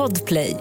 Podplay. 0.00 0.56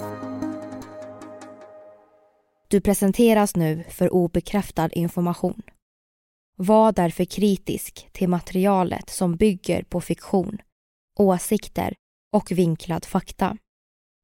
Du 2.68 2.82
presenteras 2.82 3.56
nu 3.56 3.84
för 3.90 4.14
obekräftad 4.14 4.90
information. 4.90 5.62
Var 6.56 6.92
därför 6.92 7.26
kritisk 7.26 8.10
till 8.12 8.30
materialet 8.30 9.10
som 9.10 9.36
bygger 9.36 9.84
på 9.84 10.02
fiktion, 10.02 10.58
åsikter 11.20 11.94
och 12.34 12.52
vinklad 12.52 13.06
fakta. 13.06 13.58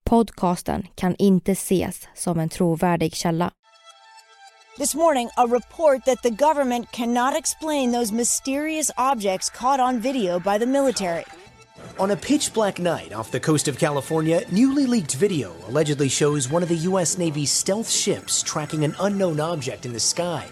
Podcasten 0.10 0.88
kan 0.96 1.16
inte 1.16 1.52
ses 1.52 2.08
som 2.16 2.40
en 2.40 2.50
trovärdig 2.50 3.16
källa. 3.16 3.52
This 4.78 4.96
morning, 4.96 5.30
a 5.38 5.46
report 5.46 6.06
that 6.06 6.24
the 6.24 6.46
government 6.46 6.92
cannot 6.92 7.36
explain 7.36 7.94
those 7.94 8.16
mysterious 8.16 8.92
objects 8.98 9.50
caught 9.50 9.80
on 9.80 10.00
video 10.00 10.40
by 10.40 10.60
the 10.60 10.66
military. 10.66 11.45
On 12.00 12.12
a 12.12 12.16
pitch 12.16 12.54
black 12.54 12.80
night 12.80 13.14
off 13.14 13.32
the 13.32 13.40
coast 13.40 13.68
of 13.68 13.78
California, 13.78 14.42
newly 14.52 14.86
leaked 14.86 15.16
video 15.16 15.56
allegedly 15.68 16.10
shows 16.10 16.52
one 16.52 16.64
of 16.64 16.70
the 16.70 16.90
U.S. 16.90 17.18
Navy's 17.18 17.52
stealth 17.52 17.90
ships 17.90 18.44
tracking 18.44 18.84
an 18.84 18.96
unknown 19.00 19.40
object 19.40 19.86
in 19.86 19.94
the 19.94 20.00
sky. 20.00 20.44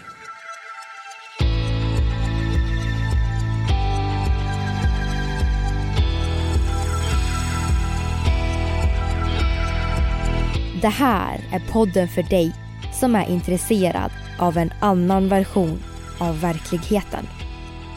Det 10.84 10.88
här 10.88 11.40
är 11.52 11.72
podden 11.72 12.08
för 12.08 12.22
dig 12.22 12.54
som 12.92 13.14
är 13.14 13.28
intresserad 13.28 14.10
av 14.38 14.56
en 14.56 14.72
annan 14.80 15.28
version 15.28 15.82
av 16.18 16.40
verkligheten. 16.40 17.26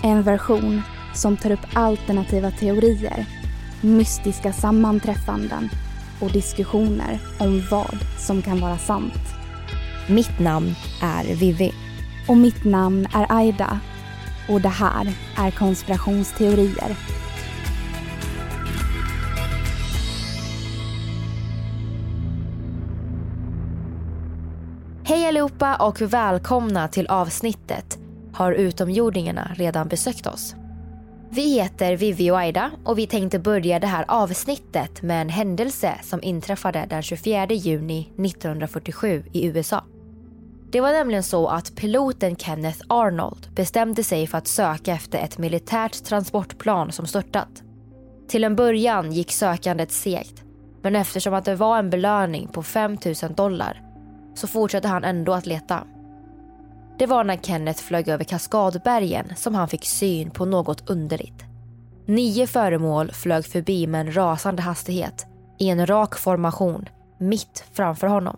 En 0.04 0.24
version 0.24 0.82
som 1.18 1.38
tar 1.38 1.52
upp 1.52 1.68
alternativa 1.74 2.52
teorier, 2.52 3.26
mystiska 3.82 4.54
sammanträffanden 4.54 5.70
och 6.22 6.32
diskussioner 6.32 7.20
om 7.40 7.64
vad 7.72 7.98
som 8.18 8.42
kan 8.42 8.60
vara 8.60 8.78
sant. 8.78 9.38
Mitt 10.10 10.40
namn 10.40 10.76
är 11.02 11.36
Vivi. 11.36 11.74
Och 12.28 12.38
mitt 12.38 12.64
namn 12.64 13.08
är 13.14 13.26
Aida. 13.30 13.80
Och 14.50 14.62
det 14.62 14.70
här 14.70 15.14
är 15.38 15.52
konspirationsteorier. 15.52 16.98
Hej 25.04 25.28
allihopa 25.28 25.76
och 25.76 26.02
välkomna 26.02 26.88
till 26.88 27.08
avsnittet 27.08 27.98
Har 28.34 28.52
utomjordingarna 28.52 29.52
redan 29.56 29.88
besökt 29.88 30.28
oss? 30.28 30.56
Vi 31.30 31.54
heter 31.54 31.98
Vivi 31.98 32.32
och 32.32 32.40
Aida 32.40 32.72
och 32.84 32.98
vi 32.98 33.08
tänkte 33.08 33.40
börja 33.40 33.80
det 33.80 33.88
här 33.88 34.06
avsnittet 34.08 35.02
med 35.02 35.22
en 35.22 35.30
händelse 35.30 35.94
som 36.04 36.24
inträffade 36.24 36.86
den 36.90 37.04
24 37.04 37.46
juni 37.46 38.00
1947 38.00 39.24
i 39.32 39.46
USA. 39.46 39.84
Det 40.72 40.82
var 40.82 40.92
nämligen 40.92 41.24
så 41.24 41.48
att 41.48 41.76
piloten 41.76 42.36
Kenneth 42.36 42.80
Arnold 42.88 43.48
bestämde 43.56 44.04
sig 44.04 44.28
för 44.28 44.38
att 44.38 44.48
söka 44.48 44.94
efter 44.94 45.20
ett 45.20 45.38
militärt 45.38 46.04
transportplan 46.04 46.92
som 46.92 47.08
störtat. 47.08 47.64
Till 48.28 48.44
en 48.44 48.56
början 48.56 49.12
gick 49.12 49.32
sökandet 49.32 49.92
segt 49.92 50.44
men 50.82 50.96
eftersom 50.96 51.34
att 51.34 51.46
det 51.46 51.56
var 51.56 51.80
en 51.80 51.90
belöning 51.90 52.48
på 52.48 52.64
5 52.64 52.98
000 53.24 53.34
dollar 53.36 53.82
så 54.36 54.48
fortsatte 54.48 54.88
han 54.88 55.04
ändå 55.04 55.34
att 55.34 55.46
leta. 55.46 55.84
Det 56.98 57.06
var 57.06 57.24
när 57.24 57.38
Kenneth 57.38 57.84
flög 57.84 58.08
över 58.08 58.24
Kaskadbergen 58.24 59.34
som 59.36 59.56
han 59.56 59.68
fick 59.68 59.86
syn 59.86 60.32
på 60.32 60.46
något 60.46 60.90
underligt. 60.90 61.44
Nio 62.06 62.48
föremål 62.48 63.12
flög 63.12 63.46
förbi 63.46 63.88
med 63.88 64.02
en 64.02 64.16
rasande 64.16 64.62
hastighet 64.62 65.26
i 65.60 65.70
en 65.70 65.88
rak 65.88 66.18
formation 66.18 66.90
mitt 67.20 67.66
framför 67.74 68.08
honom. 68.08 68.38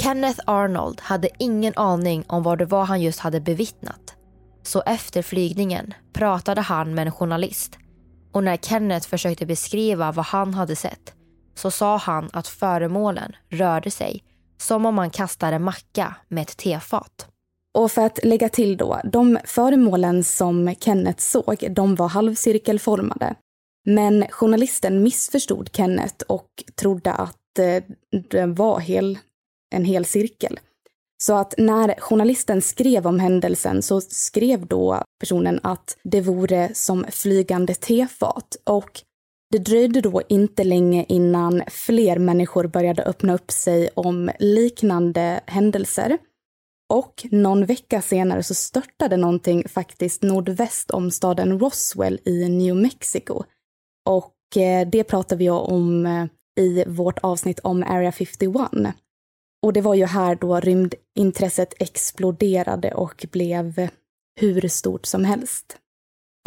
Kenneth 0.00 0.40
Arnold 0.44 1.00
hade 1.00 1.28
ingen 1.38 1.72
aning 1.76 2.24
om 2.26 2.42
vad 2.42 2.58
det 2.58 2.64
var 2.64 2.84
han 2.84 3.02
just 3.02 3.20
hade 3.20 3.40
bevittnat. 3.40 4.14
Så 4.62 4.82
efter 4.86 5.22
flygningen 5.22 5.94
pratade 6.12 6.60
han 6.60 6.94
med 6.94 7.06
en 7.06 7.12
journalist 7.12 7.78
och 8.32 8.44
när 8.44 8.56
Kenneth 8.56 9.08
försökte 9.08 9.46
beskriva 9.46 10.12
vad 10.12 10.26
han 10.26 10.54
hade 10.54 10.76
sett 10.76 11.12
så 11.54 11.70
sa 11.70 11.96
han 11.96 12.30
att 12.32 12.48
föremålen 12.48 13.36
rörde 13.48 13.90
sig 13.90 14.22
som 14.56 14.86
om 14.86 14.94
man 14.94 15.10
kastar 15.10 15.52
en 15.52 15.62
macka 15.62 16.16
med 16.28 16.42
ett 16.42 16.56
tefat. 16.56 17.28
Och 17.74 17.92
för 17.92 18.02
att 18.02 18.24
lägga 18.24 18.48
till 18.48 18.76
då, 18.76 19.00
de 19.04 19.38
föremålen 19.44 20.24
som 20.24 20.74
Kenneth 20.80 21.22
såg, 21.22 21.66
de 21.70 21.94
var 21.94 22.08
halvcirkelformade. 22.08 23.34
Men 23.86 24.24
journalisten 24.30 25.02
missförstod 25.02 25.70
Kenneth 25.72 26.24
och 26.28 26.48
trodde 26.74 27.12
att 27.12 27.58
eh, 27.58 27.82
det 28.30 28.46
var 28.46 28.80
hel, 28.80 29.18
en 29.74 29.84
hel 29.84 30.04
cirkel. 30.04 30.60
Så 31.22 31.34
att 31.34 31.54
när 31.58 32.00
journalisten 32.00 32.62
skrev 32.62 33.06
om 33.06 33.20
händelsen 33.20 33.82
så 33.82 34.00
skrev 34.00 34.66
då 34.66 35.02
personen 35.20 35.60
att 35.62 35.96
det 36.02 36.20
vore 36.20 36.70
som 36.74 37.06
flygande 37.10 37.74
tefat 37.74 38.56
och 38.64 39.00
det 39.56 39.62
dröjde 39.62 40.00
då 40.00 40.22
inte 40.28 40.64
länge 40.64 41.04
innan 41.08 41.62
fler 41.68 42.18
människor 42.18 42.66
började 42.66 43.02
öppna 43.02 43.34
upp 43.34 43.50
sig 43.50 43.88
om 43.94 44.30
liknande 44.38 45.40
händelser. 45.46 46.18
Och 46.92 47.26
någon 47.30 47.64
vecka 47.64 48.02
senare 48.02 48.42
så 48.42 48.54
störtade 48.54 49.16
någonting 49.16 49.68
faktiskt 49.68 50.22
nordväst 50.22 50.90
om 50.90 51.10
staden 51.10 51.58
Roswell 51.58 52.20
i 52.24 52.48
New 52.48 52.76
Mexico. 52.76 53.42
Och 54.08 54.56
eh, 54.56 54.88
det 54.88 55.04
pratar 55.04 55.36
vi 55.36 55.50
om 55.50 56.06
eh, 56.06 56.26
i 56.60 56.84
vårt 56.86 57.18
avsnitt 57.18 57.58
om 57.58 57.82
Area 57.82 58.12
51. 58.12 58.94
Och 59.62 59.72
det 59.72 59.80
var 59.80 59.94
ju 59.94 60.04
här 60.04 60.34
då 60.34 60.60
rymdintresset 60.60 61.74
exploderade 61.78 62.94
och 62.94 63.26
blev 63.32 63.88
hur 64.40 64.68
stort 64.68 65.06
som 65.06 65.24
helst 65.24 65.78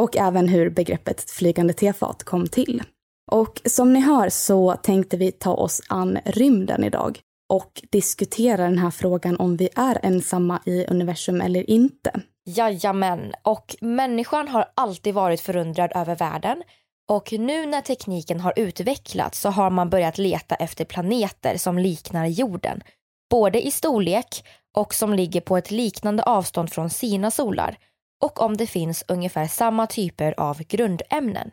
och 0.02 0.18
även 0.18 0.48
hur 0.48 0.70
begreppet 0.70 1.32
flygande 1.32 1.74
tefat 1.74 2.24
kom 2.24 2.48
till. 2.48 2.84
Och 3.32 3.62
som 3.66 3.94
ni 3.94 4.00
hör 4.00 4.30
så 4.30 4.74
tänkte 4.74 5.18
vi 5.18 5.32
ta 5.32 5.54
oss 5.54 5.82
an 5.88 6.20
rymden 6.26 6.84
idag 6.84 7.20
och 7.50 7.82
diskutera 7.90 8.64
den 8.64 8.78
här 8.78 8.92
frågan 8.92 9.38
om 9.38 9.58
vi 9.58 9.70
är 9.76 10.00
ensamma 10.04 10.60
i 10.66 10.86
universum 10.86 11.42
eller 11.42 11.70
inte. 11.70 12.12
Jajamän, 12.46 13.34
och 13.44 13.76
människan 13.82 14.48
har 14.48 14.66
alltid 14.76 15.14
varit 15.14 15.42
förundrad 15.42 15.92
över 15.96 16.16
världen 16.16 16.64
och 17.10 17.32
nu 17.32 17.66
när 17.66 17.82
tekniken 17.82 18.40
har 18.40 18.54
utvecklats 18.56 19.40
så 19.40 19.50
har 19.50 19.70
man 19.70 19.90
börjat 19.90 20.18
leta 20.18 20.56
efter 20.56 20.86
planeter 20.86 21.58
som 21.58 21.78
liknar 21.78 22.26
jorden. 22.26 22.82
Både 23.30 23.68
i 23.68 23.72
storlek 23.72 24.44
och 24.78 24.94
som 24.94 25.14
ligger 25.14 25.42
på 25.42 25.58
ett 25.58 25.72
liknande 25.72 26.24
avstånd 26.24 26.72
från 26.72 26.90
sina 26.90 27.32
solar 27.32 27.78
och 28.24 28.42
om 28.42 28.58
det 28.58 28.68
finns 28.68 29.04
ungefär 29.08 29.48
samma 29.48 29.88
typer 29.88 30.40
av 30.40 30.64
grundämnen. 30.64 31.52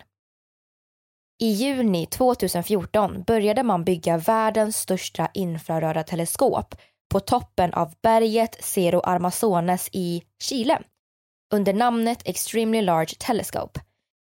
I 1.38 1.46
juni 1.46 2.06
2014 2.06 3.22
började 3.22 3.62
man 3.62 3.84
bygga 3.84 4.18
världens 4.18 4.76
största 4.76 5.28
infraröda 5.34 6.02
teleskop 6.02 6.74
på 7.10 7.20
toppen 7.20 7.74
av 7.74 7.94
berget 8.02 8.64
Cerro 8.64 9.00
Armazones 9.00 9.88
i 9.92 10.22
Chile 10.42 10.82
under 11.54 11.74
namnet 11.74 12.22
Extremely 12.24 12.82
Large 12.82 13.14
Telescope. 13.18 13.80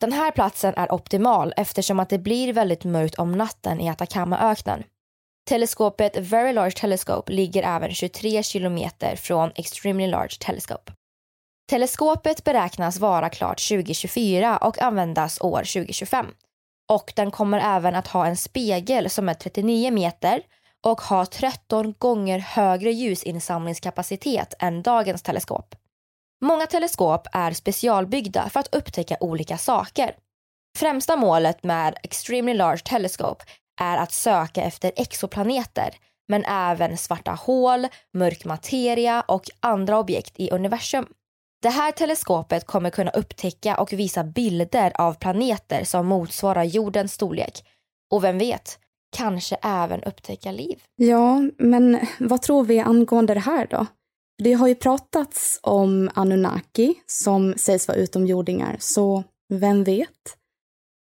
Den 0.02 0.14
här 0.14 0.32
platsen 0.32 0.74
är 0.78 0.94
optimal 0.94 1.54
eftersom 1.58 2.00
att 2.00 2.10
det 2.10 2.20
blir 2.20 2.54
väldigt 2.54 2.84
mörkt 2.84 3.16
om 3.16 3.32
natten 3.32 3.82
i 3.82 3.90
Atacamaöknen. 3.90 4.84
Teleskopet 5.50 6.18
Very 6.18 6.54
Large 6.54 6.76
Telescope 6.76 7.32
ligger 7.32 7.64
även 7.64 7.92
23 7.92 8.44
kilometer 8.44 9.16
från 9.16 9.52
Extremely 9.56 10.08
Large 10.08 10.36
Telescope. 10.40 10.92
Teleskopet 11.70 12.44
beräknas 12.44 13.00
vara 13.00 13.30
klart 13.30 13.68
2024 13.70 14.58
och 14.58 14.82
användas 14.82 15.42
år 15.42 15.60
2025. 15.60 16.26
Och 16.94 17.14
den 17.16 17.32
kommer 17.32 17.76
även 17.78 17.96
att 17.96 18.08
ha 18.08 18.26
en 18.26 18.38
spegel 18.38 19.10
som 19.10 19.30
är 19.30 19.34
39 19.34 19.92
meter 19.92 20.42
och 20.86 21.02
har 21.02 21.26
13 21.26 21.94
gånger 21.98 22.40
högre 22.40 22.92
ljusinsamlingskapacitet 22.92 24.54
än 24.60 24.82
dagens 24.82 25.22
teleskop. 25.22 25.76
Många 26.42 26.66
teleskop 26.68 27.28
är 27.32 27.52
specialbyggda 27.52 28.50
för 28.50 28.60
att 28.60 28.76
upptäcka 28.76 29.18
olika 29.20 29.58
saker. 29.58 30.16
Främsta 30.78 31.16
målet 31.16 31.64
med 31.64 31.98
Extremely 32.04 32.58
Large 32.58 32.84
Telescope 32.84 33.46
är 33.82 33.98
att 33.98 34.12
söka 34.12 34.62
efter 34.62 34.92
exoplaneter 34.96 35.96
men 36.28 36.46
även 36.46 36.98
svarta 36.98 37.32
hål, 37.32 37.88
mörk 38.14 38.46
materia 38.46 39.22
och 39.28 39.50
andra 39.60 40.00
objekt 40.00 40.34
i 40.36 40.52
universum. 40.52 41.06
Det 41.64 41.70
här 41.70 41.92
teleskopet 41.92 42.66
kommer 42.66 42.90
kunna 42.90 43.12
upptäcka 43.12 43.78
och 43.78 43.94
visa 43.94 44.24
bilder 44.24 44.92
av 45.02 45.14
planeter 45.14 45.84
som 45.84 46.08
motsvarar 46.08 46.64
jordens 46.64 47.14
storlek. 47.14 47.66
Och 48.12 48.24
vem 48.24 48.38
vet, 48.38 48.80
kanske 49.16 49.56
även 49.62 50.04
upptäcka 50.04 50.52
liv. 50.52 50.84
Ja, 50.96 51.42
men 51.58 52.00
vad 52.20 52.42
tror 52.42 52.64
vi 52.64 52.80
angående 52.80 53.34
det 53.34 53.40
här 53.40 53.68
då? 53.70 53.86
Det 54.44 54.54
har 54.54 54.68
ju 54.68 54.76
pratats 54.76 55.60
om 55.62 56.10
Anunnaki 56.14 56.96
som 57.06 57.54
sägs 57.58 57.88
vara 57.88 57.98
utomjordingar, 57.98 58.78
så 58.80 59.24
vem 59.54 59.84
vet? 59.84 60.38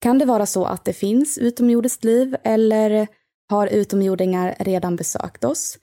Kan 0.00 0.18
det 0.18 0.24
vara 0.24 0.46
så 0.46 0.64
att 0.64 0.84
det 0.84 0.92
finns 0.92 1.38
utomjordiskt 1.38 2.04
liv 2.04 2.36
eller 2.44 3.08
Har 3.50 3.66
utomjordingar 3.66 4.54
redan 4.58 4.96
besökt 4.96 5.44
oss? 5.44 5.78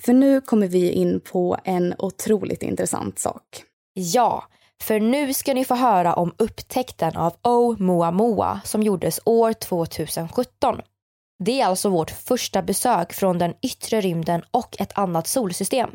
För 0.00 0.12
nu 0.12 0.40
kommer 0.40 0.68
vi 0.68 0.90
in 0.90 1.20
på 1.20 1.56
en 1.64 1.94
otroligt 1.98 2.62
intressant 2.62 3.18
sak. 3.18 3.64
Ja, 3.98 4.44
för 4.82 5.00
nu 5.00 5.34
ska 5.34 5.54
ni 5.54 5.64
få 5.64 5.74
höra 5.74 6.14
om 6.14 6.34
upptäckten 6.38 7.16
av 7.16 7.36
Oumuamua 7.42 8.60
som 8.64 8.82
gjordes 8.82 9.20
år 9.24 9.52
2017. 9.52 10.80
Det 11.44 11.60
är 11.60 11.66
alltså 11.66 11.88
vårt 11.88 12.10
första 12.10 12.62
besök 12.62 13.12
från 13.12 13.38
den 13.38 13.54
yttre 13.62 14.00
rymden 14.00 14.42
och 14.50 14.80
ett 14.80 14.98
annat 14.98 15.26
solsystem. 15.26 15.90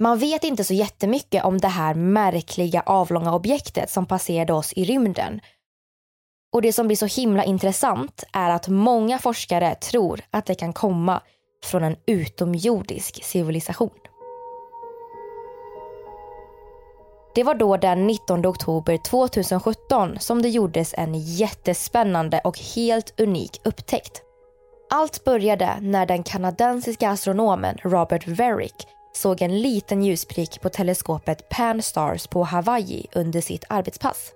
Man 0.00 0.18
vet 0.18 0.44
inte 0.44 0.64
så 0.64 0.74
jättemycket 0.74 1.44
om 1.44 1.58
det 1.58 1.68
här 1.68 1.94
märkliga 1.94 2.82
avlånga 2.86 3.34
objektet 3.34 3.90
som 3.90 4.06
passerade 4.06 4.52
oss 4.52 4.72
i 4.72 4.84
rymden. 4.84 5.40
Och 6.52 6.62
det 6.62 6.72
som 6.72 6.86
blir 6.86 6.96
så 6.96 7.20
himla 7.20 7.44
intressant 7.44 8.24
är 8.32 8.50
att 8.50 8.68
många 8.68 9.18
forskare 9.18 9.74
tror 9.74 10.20
att 10.30 10.46
det 10.46 10.54
kan 10.54 10.72
komma 10.72 11.20
från 11.64 11.84
en 11.84 11.96
utomjordisk 12.06 13.24
civilisation. 13.24 13.90
Det 17.34 17.42
var 17.42 17.54
då 17.54 17.76
den 17.76 18.06
19 18.06 18.46
oktober 18.46 18.96
2017 18.96 20.16
som 20.20 20.42
det 20.42 20.48
gjordes 20.48 20.94
en 20.94 21.14
jättespännande 21.14 22.40
och 22.44 22.58
helt 22.58 23.20
unik 23.20 23.60
upptäckt. 23.64 24.22
Allt 24.90 25.24
började 25.24 25.78
när 25.80 26.06
den 26.06 26.22
kanadensiska 26.22 27.10
astronomen 27.10 27.78
Robert 27.82 28.26
Verick 28.26 28.86
såg 29.12 29.42
en 29.42 29.60
liten 29.60 30.02
ljusprick 30.02 30.60
på 30.60 30.68
teleskopet 30.68 31.48
Pan 31.48 31.82
Stars 31.82 32.26
på 32.26 32.42
Hawaii 32.42 33.06
under 33.14 33.40
sitt 33.40 33.64
arbetspass. 33.68 34.32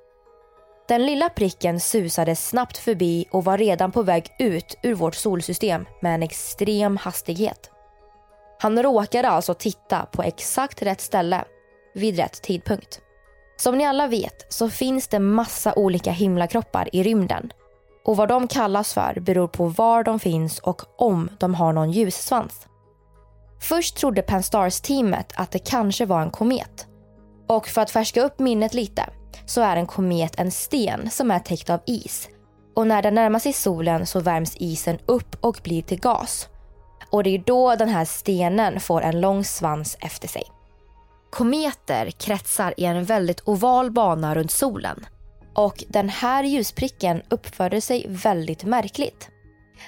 Den 0.88 1.06
lilla 1.06 1.28
pricken 1.28 1.80
susade 1.80 2.36
snabbt 2.36 2.78
förbi 2.78 3.26
och 3.30 3.44
var 3.44 3.58
redan 3.58 3.92
på 3.92 4.02
väg 4.02 4.26
ut 4.38 4.78
ur 4.82 4.94
vårt 4.94 5.14
solsystem 5.14 5.86
med 6.00 6.14
en 6.14 6.22
extrem 6.22 6.96
hastighet. 6.96 7.70
Han 8.60 8.82
råkade 8.82 9.28
alltså 9.28 9.54
titta 9.54 10.06
på 10.12 10.22
exakt 10.22 10.82
rätt 10.82 11.00
ställe 11.00 11.44
vid 11.98 12.16
rätt 12.16 12.42
tidpunkt. 12.42 13.00
Som 13.56 13.78
ni 13.78 13.86
alla 13.86 14.06
vet 14.06 14.46
så 14.48 14.70
finns 14.70 15.08
det 15.08 15.18
massa 15.18 15.74
olika 15.74 16.10
himlakroppar 16.10 16.88
i 16.92 17.02
rymden. 17.02 17.52
Och 18.04 18.16
vad 18.16 18.28
de 18.28 18.48
kallas 18.48 18.94
för 18.94 19.20
beror 19.20 19.48
på 19.48 19.66
var 19.66 20.04
de 20.04 20.20
finns 20.20 20.58
och 20.58 20.82
om 20.96 21.30
de 21.38 21.54
har 21.54 21.72
någon 21.72 21.90
ljussvans. 21.90 22.66
Först 23.60 23.96
trodde 23.96 24.22
Pan-STARRS-teamet 24.22 25.32
att 25.36 25.50
det 25.50 25.58
kanske 25.58 26.06
var 26.06 26.22
en 26.22 26.30
komet. 26.30 26.86
Och 27.46 27.68
för 27.68 27.80
att 27.80 27.90
färska 27.90 28.22
upp 28.22 28.38
minnet 28.38 28.74
lite 28.74 29.04
så 29.46 29.60
är 29.60 29.76
en 29.76 29.86
komet 29.86 30.40
en 30.40 30.50
sten 30.50 31.10
som 31.10 31.30
är 31.30 31.38
täckt 31.38 31.70
av 31.70 31.80
is. 31.86 32.28
Och 32.74 32.86
när 32.86 33.02
den 33.02 33.14
närmar 33.14 33.38
sig 33.38 33.52
solen 33.52 34.06
så 34.06 34.20
värms 34.20 34.56
isen 34.56 34.98
upp 35.06 35.36
och 35.40 35.60
blir 35.62 35.82
till 35.82 36.00
gas. 36.00 36.48
Och 37.10 37.22
det 37.22 37.30
är 37.30 37.42
då 37.46 37.74
den 37.74 37.88
här 37.88 38.04
stenen 38.04 38.80
får 38.80 39.02
en 39.02 39.20
lång 39.20 39.44
svans 39.44 39.96
efter 40.00 40.28
sig. 40.28 40.42
Kometer 41.30 42.10
kretsar 42.10 42.74
i 42.76 42.84
en 42.84 43.04
väldigt 43.04 43.48
oval 43.48 43.90
bana 43.90 44.34
runt 44.34 44.50
solen. 44.50 45.06
Och 45.54 45.84
den 45.88 46.08
här 46.08 46.44
ljuspricken 46.44 47.22
uppförde 47.28 47.80
sig 47.80 48.06
väldigt 48.08 48.64
märkligt. 48.64 49.28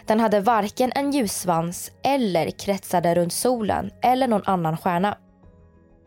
Den 0.06 0.20
hade 0.20 0.40
varken 0.40 0.92
en 0.94 1.10
ljussvans 1.10 1.90
eller 2.04 2.50
kretsade 2.50 3.14
runt 3.14 3.32
solen 3.32 3.90
eller 4.02 4.28
någon 4.28 4.42
annan 4.44 4.76
stjärna. 4.76 5.16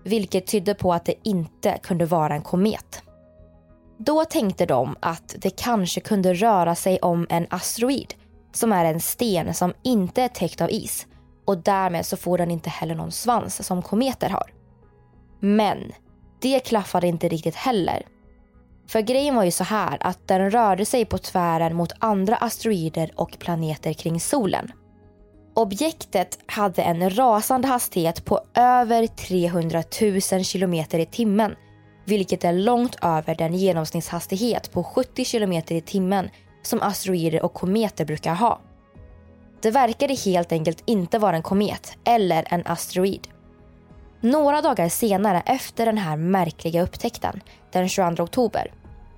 Vilket 0.04 0.48
tydde 0.48 0.74
på 0.74 0.94
att 0.94 1.06
det 1.06 1.16
inte 1.24 1.80
kunde 1.84 2.06
vara 2.06 2.34
en 2.34 2.42
komet. 2.42 3.02
Då 3.98 4.26
tänkte 4.26 4.66
de 4.66 4.96
att 5.00 5.36
det 5.38 5.50
kanske 5.50 6.02
kunde 6.02 6.34
röra 6.34 6.76
sig 6.76 7.00
om 7.00 7.28
en 7.30 7.48
asteroid 7.50 8.14
som 8.54 8.72
är 8.72 8.86
en 8.86 9.00
sten 9.00 9.54
som 9.54 9.74
inte 9.84 10.22
är 10.22 10.28
täckt 10.28 10.62
av 10.62 10.72
is 10.72 11.08
och 11.46 11.58
därmed 11.58 12.06
så 12.06 12.18
får 12.18 12.38
den 12.38 12.52
inte 12.52 12.70
heller 12.70 12.96
någon 12.96 13.12
svans 13.12 13.68
som 13.68 13.82
kometer 13.82 14.30
har. 14.30 14.63
Men 15.46 15.92
det 16.42 16.60
klaffade 16.60 17.08
inte 17.08 17.28
riktigt 17.28 17.56
heller. 17.56 18.06
För 18.88 19.02
grejen 19.02 19.36
var 19.36 19.44
ju 19.44 19.52
så 19.52 19.64
här 19.64 19.98
att 20.02 20.28
den 20.28 20.52
rörde 20.52 20.86
sig 20.86 21.06
på 21.06 21.18
tvären 21.18 21.76
mot 21.76 21.92
andra 22.00 22.36
asteroider 22.36 23.12
och 23.16 23.40
planeter 23.40 23.94
kring 23.94 24.20
solen. 24.20 24.72
Objektet 25.54 26.40
hade 26.46 26.82
en 26.82 27.16
rasande 27.16 27.68
hastighet 27.68 28.26
på 28.26 28.40
över 28.56 29.08
300 29.08 29.84
000 30.32 30.44
kilometer 30.44 31.00
i 31.00 31.06
timmen 31.06 31.56
vilket 32.06 32.44
är 32.44 32.54
långt 32.54 32.96
över 33.02 33.36
den 33.36 33.54
genomsnittshastighet 33.54 34.72
på 34.72 34.84
70 34.84 35.26
kilometer 35.26 35.76
i 35.76 35.82
timmen 35.82 36.30
som 36.62 36.82
asteroider 36.82 37.44
och 37.44 37.54
kometer 37.54 38.06
brukar 38.06 38.36
ha. 38.36 38.62
Det 39.62 39.72
verkade 39.72 40.14
helt 40.14 40.52
enkelt 40.52 40.84
inte 40.86 41.20
vara 41.20 41.36
en 41.36 41.44
komet 41.44 41.98
eller 42.06 42.46
en 42.50 42.62
asteroid. 42.66 43.28
Några 44.24 44.62
dagar 44.62 44.90
senare 44.90 45.44
efter 45.46 45.86
den 45.86 45.98
här 45.98 46.18
märkliga 46.18 46.84
upptäckten, 46.84 47.42
den 47.72 47.90
22 47.90 48.24
oktober, 48.24 48.74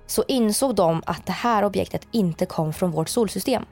så 0.06 0.24
insåg 0.28 0.74
de 0.74 1.02
att 1.06 1.26
det 1.26 1.32
här 1.32 1.64
objektet 1.64 2.08
inte 2.10 2.46
kom 2.46 2.72
från 2.72 2.90
vårt 2.90 3.08
solsystem. 3.08 3.64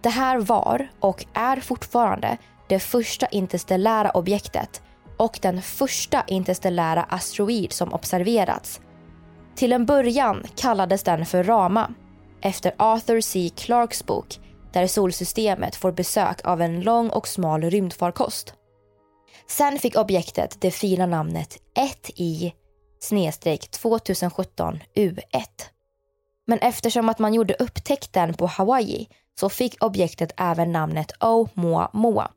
Det 0.00 0.08
här 0.08 0.38
var, 0.38 0.88
och 1.00 1.26
är 1.32 1.56
fortfarande, 1.56 2.38
det 2.68 2.78
första 2.78 3.26
interstellära 3.26 4.10
objektet 4.10 4.82
och 5.16 5.38
den 5.42 5.62
första 5.62 6.24
interstellära 6.26 7.02
asteroid 7.02 7.72
som 7.72 7.92
observerats. 7.92 8.80
Till 9.54 9.72
en 9.72 9.86
början 9.86 10.42
kallades 10.56 11.02
den 11.02 11.26
för 11.26 11.44
Rama 11.44 11.94
efter 12.40 12.74
Arthur 12.76 13.20
C. 13.20 13.50
Clarks 13.56 14.06
bok 14.06 14.40
där 14.72 14.86
solsystemet 14.86 15.76
får 15.76 15.92
besök 15.92 16.40
av 16.44 16.62
en 16.62 16.80
lång 16.80 17.10
och 17.10 17.28
smal 17.28 17.62
rymdfarkost. 17.62 18.54
Sen 19.48 19.78
fick 19.78 19.96
objektet 19.96 20.60
det 20.60 20.70
fina 20.70 21.06
namnet 21.06 21.58
1i 21.74 22.52
2017 23.70 24.78
U1. 24.94 25.22
Men 26.46 26.58
eftersom 26.58 27.08
att 27.08 27.18
man 27.18 27.34
gjorde 27.34 27.54
upptäckten 27.54 28.34
på 28.34 28.46
Hawaii 28.46 29.08
så 29.40 29.48
fick 29.48 29.84
objektet 29.84 30.32
även 30.36 30.72
namnet 30.72 31.12
Oumuamua 31.20 32.30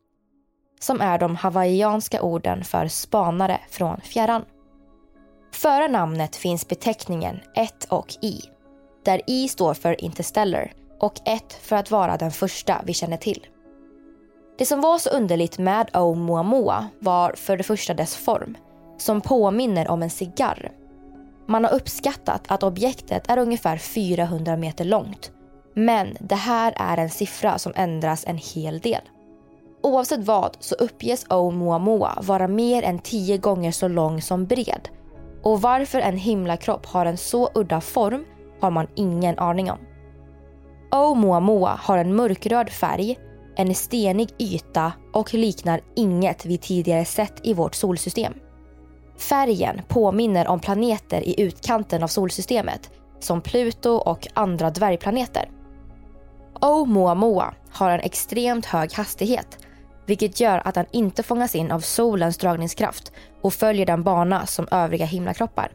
som 0.79 1.01
är 1.01 1.19
de 1.19 1.35
hawaiianska 1.35 2.21
orden 2.21 2.63
för 2.63 2.87
spanare 2.87 3.59
från 3.69 4.01
fjärran. 4.01 4.45
Före 5.53 5.87
namnet 5.87 6.35
finns 6.35 6.67
beteckningen 6.67 7.39
1 7.55 7.85
och 7.89 8.13
i, 8.21 8.41
där 9.05 9.21
i 9.27 9.47
står 9.47 9.73
för 9.73 10.03
interstellar 10.03 10.73
och 10.99 11.13
1 11.25 11.53
för 11.53 11.75
att 11.75 11.91
vara 11.91 12.17
den 12.17 12.31
första 12.31 12.81
vi 12.85 12.93
känner 12.93 13.17
till. 13.17 13.47
Det 14.57 14.65
som 14.65 14.81
var 14.81 14.97
så 14.97 15.09
underligt 15.09 15.57
med 15.57 15.89
Oumuamua 15.93 16.87
var 16.99 17.33
för 17.35 17.57
det 17.57 17.63
första 17.63 17.93
dess 17.93 18.15
form, 18.15 18.57
som 18.97 19.21
påminner 19.21 19.87
om 19.87 20.03
en 20.03 20.09
cigarr. 20.09 20.71
Man 21.45 21.63
har 21.63 21.73
uppskattat 21.73 22.41
att 22.47 22.63
objektet 22.63 23.29
är 23.29 23.37
ungefär 23.37 23.77
400 23.77 24.57
meter 24.57 24.85
långt. 24.85 25.31
Men 25.73 26.17
det 26.19 26.35
här 26.35 26.73
är 26.75 26.97
en 26.97 27.09
siffra 27.09 27.57
som 27.57 27.73
ändras 27.75 28.23
en 28.27 28.37
hel 28.37 28.79
del. 28.79 29.01
Oavsett 29.83 30.23
vad 30.25 30.57
så 30.59 30.75
uppges 30.75 31.25
Oumuamua 31.29 32.19
vara 32.21 32.47
mer 32.47 32.83
än 32.83 32.99
tio 32.99 33.37
gånger 33.37 33.71
så 33.71 33.87
lång 33.87 34.21
som 34.21 34.45
bred. 34.45 34.89
Och 35.43 35.61
varför 35.61 35.99
en 35.99 36.17
himlakropp 36.17 36.85
har 36.85 37.05
en 37.05 37.17
så 37.17 37.49
udda 37.55 37.81
form 37.81 38.25
har 38.61 38.71
man 38.71 38.87
ingen 38.95 39.39
aning 39.39 39.71
om. 39.71 39.79
Oumuamua 40.91 41.79
har 41.81 41.97
en 41.97 42.15
mörkröd 42.15 42.69
färg, 42.69 43.19
en 43.59 43.75
stenig 43.75 44.29
yta 44.37 44.93
och 45.13 45.33
liknar 45.33 45.81
inget 45.95 46.45
vi 46.45 46.57
tidigare 46.57 47.05
sett 47.05 47.33
i 47.43 47.53
vårt 47.53 47.75
solsystem. 47.75 48.33
Färgen 49.17 49.81
påminner 49.87 50.47
om 50.47 50.59
planeter 50.59 51.21
i 51.21 51.41
utkanten 51.41 52.03
av 52.03 52.07
solsystemet 52.07 52.91
som 53.19 53.41
Pluto 53.41 53.89
och 53.89 54.27
andra 54.33 54.69
dvärgplaneter. 54.69 55.49
Oumuamua 56.61 57.53
har 57.71 57.89
en 57.89 57.99
extremt 57.99 58.65
hög 58.65 58.93
hastighet 58.93 59.57
vilket 60.05 60.39
gör 60.39 60.61
att 60.65 60.75
den 60.75 60.85
inte 60.91 61.23
fångas 61.23 61.55
in 61.55 61.71
av 61.71 61.79
solens 61.79 62.37
dragningskraft 62.37 63.11
och 63.41 63.53
följer 63.53 63.85
den 63.85 64.03
bana 64.03 64.45
som 64.45 64.67
övriga 64.71 65.05
himlakroppar. 65.05 65.71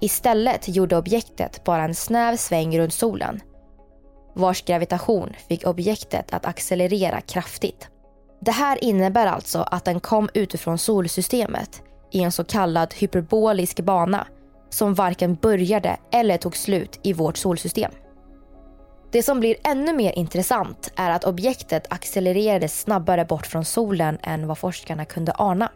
Istället 0.00 0.68
gjorde 0.68 0.96
objektet 0.96 1.64
bara 1.64 1.84
en 1.84 1.94
snäv 1.94 2.36
sväng 2.36 2.78
runt 2.78 2.92
solen 2.92 3.40
vars 4.36 4.64
gravitation 4.64 5.32
fick 5.48 5.66
objektet 5.66 6.34
att 6.34 6.46
accelerera 6.46 7.20
kraftigt. 7.20 7.88
Det 8.40 8.50
här 8.50 8.84
innebär 8.84 9.26
alltså 9.26 9.58
att 9.58 9.84
den 9.84 10.00
kom 10.00 10.28
utifrån 10.34 10.78
solsystemet 10.78 11.82
i 12.12 12.22
en 12.22 12.32
så 12.32 12.44
kallad 12.44 12.94
hyperbolisk 12.94 13.80
bana 13.80 14.26
som 14.70 14.94
varken 14.94 15.34
började 15.34 15.96
eller 16.12 16.38
tog 16.38 16.56
slut 16.56 17.00
i 17.02 17.12
vårt 17.12 17.36
solsystem. 17.36 17.92
Det 19.12 19.22
som 19.22 19.40
blir 19.40 19.56
ännu 19.64 19.92
mer 19.92 20.12
intressant 20.12 20.92
är 20.96 21.10
att 21.10 21.24
objektet 21.24 21.92
accelererade 21.92 22.68
snabbare 22.68 23.24
bort 23.24 23.46
från 23.46 23.64
solen 23.64 24.18
än 24.22 24.46
vad 24.46 24.58
forskarna 24.58 25.04
kunde 25.04 25.32
ana. 25.32 25.72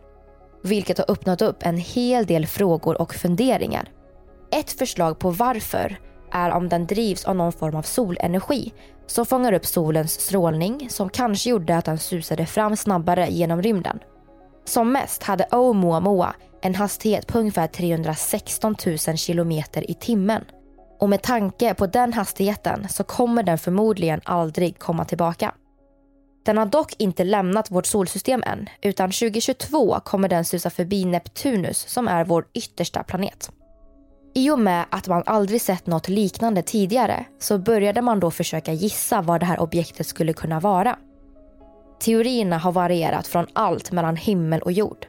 Vilket 0.63 0.99
har 0.99 1.11
öppnat 1.11 1.43
upp 1.43 1.57
en 1.61 1.77
hel 1.77 2.27
del 2.27 2.47
frågor 2.47 3.01
och 3.01 3.15
funderingar. 3.15 3.89
Ett 4.53 4.71
förslag 4.71 5.19
på 5.19 5.31
varför 5.31 5.99
är 6.33 6.51
om 6.51 6.69
den 6.69 6.87
drivs 6.87 7.25
av 7.25 7.37
någon 7.37 7.53
form 7.53 7.77
av 7.77 7.83
solenergi 7.83 8.73
som 9.07 9.27
fångar 9.27 9.53
upp 9.53 9.67
solens 9.67 10.13
strålning 10.13 10.89
som 10.91 11.09
kanske 11.09 11.51
gjorde 11.51 11.77
att 11.77 11.85
den 11.85 11.99
susade 11.99 12.47
fram 12.47 12.77
snabbare 12.77 13.29
genom 13.31 13.63
rymden. 13.63 13.99
Som 14.65 14.93
mest 14.93 15.23
hade 15.23 15.47
Oumuamua 15.51 16.35
en 16.63 16.75
hastighet 16.75 17.27
på 17.27 17.39
ungefär 17.39 17.67
316 17.67 18.77
000 18.87 18.99
kilometer 18.99 19.91
i 19.91 19.95
timmen. 19.95 20.45
Och 21.01 21.09
med 21.09 21.23
tanke 21.23 21.75
på 21.75 21.87
den 21.87 22.13
hastigheten 22.13 22.89
så 22.89 23.05
kommer 23.05 23.43
den 23.43 23.59
förmodligen 23.59 24.21
aldrig 24.25 24.79
komma 24.79 25.05
tillbaka. 25.05 25.55
Den 26.45 26.59
har 26.59 26.67
dock 26.67 26.95
inte 26.99 27.25
lämnat 27.25 27.71
vårt 27.71 27.87
solsystem 27.87 28.43
än 28.47 28.69
utan 28.83 29.11
2022 29.11 30.01
kommer 30.05 30.29
den 30.29 30.45
susa 30.45 30.71
förbi 30.71 31.05
Neptunus 31.05 31.89
som 31.89 32.09
är 32.09 32.25
vår 32.25 32.47
yttersta 32.55 33.03
planet. 33.03 33.51
I 34.41 34.51
och 34.51 34.59
med 34.59 34.85
att 34.91 35.09
man 35.09 35.23
aldrig 35.27 35.63
sett 35.63 35.87
något 35.87 36.09
liknande 36.09 36.63
tidigare 36.63 37.25
så 37.39 37.59
började 37.59 38.03
man 38.03 38.21
då 38.21 38.31
försöka 38.31 38.73
gissa 38.73 39.23
vad 39.23 39.41
det 39.41 39.47
här 39.47 39.61
objektet 39.61 40.07
skulle 40.07 40.33
kunna 40.33 40.61
vara. 40.61 40.97
Teorierna 42.01 42.59
har 42.59 42.73
varierat 42.73 43.27
från 43.27 43.47
allt 43.53 43.93
mellan 43.93 44.17
himmel 44.17 44.63
och 44.63 44.73
jord. 44.73 45.07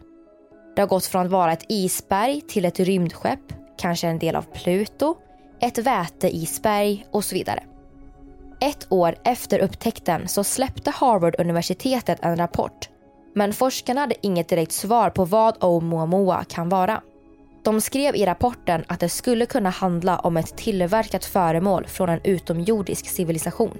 Det 0.75 0.81
har 0.81 0.88
gått 0.88 1.05
från 1.05 1.25
att 1.25 1.31
vara 1.31 1.53
ett 1.53 1.65
isberg 1.69 2.41
till 2.41 2.65
ett 2.65 2.79
rymdskepp, 2.79 3.53
kanske 3.77 4.07
en 4.07 4.19
del 4.19 4.35
av 4.35 4.45
Pluto, 4.53 5.15
ett 5.59 5.77
väteisberg 5.77 7.05
och 7.11 7.23
så 7.23 7.35
vidare. 7.35 7.63
Ett 8.61 8.88
år 8.89 9.15
efter 9.23 9.59
upptäckten 9.59 10.27
så 10.27 10.43
släppte 10.43 10.91
Harvard-universitetet 10.91 12.19
en 12.21 12.38
rapport. 12.38 12.89
Men 13.35 13.53
forskarna 13.53 14.01
hade 14.01 14.15
inget 14.21 14.50
direkt 14.50 14.71
svar 14.71 15.09
på 15.09 15.25
vad 15.25 15.63
Oumuamua 15.63 16.43
kan 16.43 16.69
vara. 16.69 17.01
De 17.63 17.82
skrev 17.82 18.15
i 18.15 18.25
rapporten 18.25 18.84
att 18.88 19.00
det 19.00 19.10
skulle 19.10 19.46
kunna 19.46 19.70
handla 19.70 20.20
om 20.20 20.38
ett 20.38 20.58
tillverkat 20.58 21.25
föremål 21.25 21.88
från 21.88 22.10
en 22.10 22.20
utomjordisk 22.24 23.06
civilisation. 23.06 23.77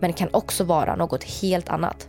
Men 0.00 0.12
kan 0.12 0.28
också 0.32 0.64
vara 0.64 0.96
något 0.96 1.24
helt 1.24 1.68
annat. 1.68 2.08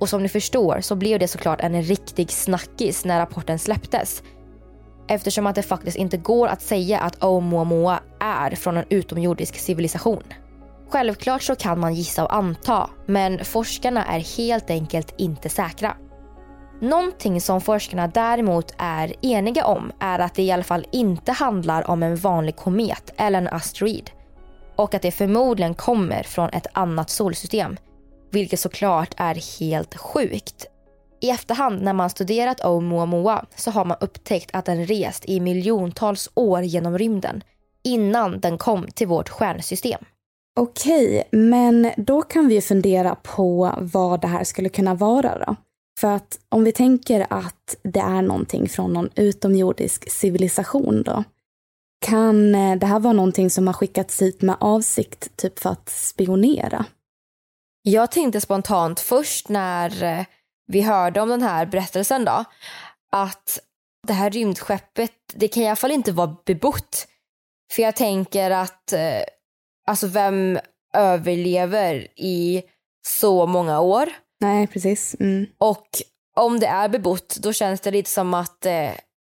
Och 0.00 0.08
som 0.08 0.22
ni 0.22 0.28
förstår 0.28 0.80
så 0.80 0.96
blev 0.96 1.18
det 1.18 1.28
såklart 1.28 1.60
en 1.60 1.82
riktig 1.82 2.30
snackis 2.30 3.04
när 3.04 3.18
rapporten 3.18 3.58
släpptes. 3.58 4.22
Eftersom 5.08 5.46
att 5.46 5.54
det 5.54 5.62
faktiskt 5.62 5.96
inte 5.96 6.16
går 6.16 6.48
att 6.48 6.62
säga 6.62 7.00
att 7.00 7.24
Oumuamua 7.24 8.00
är 8.20 8.50
från 8.50 8.76
en 8.76 8.84
utomjordisk 8.88 9.58
civilisation. 9.58 10.22
Självklart 10.88 11.42
så 11.42 11.54
kan 11.54 11.80
man 11.80 11.94
gissa 11.94 12.24
och 12.24 12.34
anta, 12.34 12.90
men 13.06 13.44
forskarna 13.44 14.04
är 14.04 14.36
helt 14.36 14.70
enkelt 14.70 15.14
inte 15.18 15.48
säkra. 15.48 15.96
Någonting 16.80 17.40
som 17.40 17.60
forskarna 17.60 18.06
däremot 18.06 18.74
är 18.78 19.26
eniga 19.26 19.64
om 19.64 19.92
är 20.00 20.18
att 20.18 20.34
det 20.34 20.42
i 20.42 20.52
alla 20.52 20.62
fall 20.62 20.86
inte 20.92 21.32
handlar 21.32 21.90
om 21.90 22.02
en 22.02 22.16
vanlig 22.16 22.56
komet 22.56 23.12
eller 23.16 23.38
en 23.38 23.48
asteroid. 23.48 24.10
Och 24.76 24.94
att 24.94 25.02
det 25.02 25.10
förmodligen 25.10 25.74
kommer 25.74 26.22
från 26.22 26.50
ett 26.50 26.66
annat 26.72 27.10
solsystem. 27.10 27.76
Vilket 28.30 28.60
såklart 28.60 29.14
är 29.16 29.60
helt 29.60 29.96
sjukt. 29.96 30.66
I 31.20 31.30
efterhand 31.30 31.82
när 31.82 31.92
man 31.92 32.10
studerat 32.10 32.64
Oumuamua 32.64 33.44
så 33.54 33.70
har 33.70 33.84
man 33.84 33.96
upptäckt 34.00 34.50
att 34.52 34.64
den 34.64 34.86
rest 34.86 35.24
i 35.28 35.40
miljontals 35.40 36.30
år 36.34 36.62
genom 36.62 36.98
rymden 36.98 37.42
innan 37.84 38.40
den 38.40 38.58
kom 38.58 38.86
till 38.94 39.06
vårt 39.06 39.28
stjärnsystem. 39.28 40.04
Okej, 40.56 41.28
men 41.32 41.90
då 41.96 42.22
kan 42.22 42.48
vi 42.48 42.60
fundera 42.60 43.14
på 43.14 43.74
vad 43.80 44.20
det 44.20 44.28
här 44.28 44.44
skulle 44.44 44.68
kunna 44.68 44.94
vara 44.94 45.38
då. 45.38 45.56
För 45.98 46.08
att 46.08 46.38
om 46.48 46.64
vi 46.64 46.72
tänker 46.72 47.26
att 47.30 47.76
det 47.82 48.00
är 48.00 48.22
någonting 48.22 48.68
från 48.68 48.92
någon 48.92 49.10
utomjordisk 49.14 50.10
civilisation 50.10 51.02
då. 51.02 51.24
Kan 52.06 52.54
eh, 52.54 52.76
det 52.76 52.86
här 52.86 53.00
vara 53.00 53.12
någonting 53.12 53.50
som 53.50 53.66
har 53.66 53.74
skickats 53.74 54.22
hit 54.22 54.42
med 54.42 54.56
avsikt, 54.60 55.36
typ 55.36 55.58
för 55.58 55.70
att 55.70 55.88
spionera? 55.88 56.84
Jag 57.82 58.10
tänkte 58.10 58.40
spontant 58.40 59.00
först 59.00 59.48
när 59.48 60.02
eh, 60.02 60.24
vi 60.66 60.80
hörde 60.80 61.20
om 61.20 61.28
den 61.28 61.42
här 61.42 61.66
berättelsen 61.66 62.24
då, 62.24 62.44
att 63.12 63.58
det 64.06 64.12
här 64.12 64.30
rymdskeppet, 64.30 65.12
det 65.34 65.48
kan 65.48 65.62
i 65.62 65.66
alla 65.66 65.76
fall 65.76 65.90
inte 65.90 66.12
vara 66.12 66.36
bebott. 66.46 67.06
För 67.72 67.82
jag 67.82 67.96
tänker 67.96 68.50
att, 68.50 68.92
eh, 68.92 69.22
alltså 69.86 70.06
vem 70.06 70.58
överlever 70.94 72.20
i 72.20 72.62
så 73.06 73.46
många 73.46 73.80
år? 73.80 74.08
Nej, 74.40 74.66
precis. 74.66 75.16
Mm. 75.20 75.46
Och 75.58 75.86
om 76.36 76.60
det 76.60 76.66
är 76.66 76.88
bebott, 76.88 77.36
då 77.36 77.52
känns 77.52 77.80
det 77.80 77.90
lite 77.90 78.10
som 78.10 78.34
att 78.34 78.66
eh, 78.66 78.90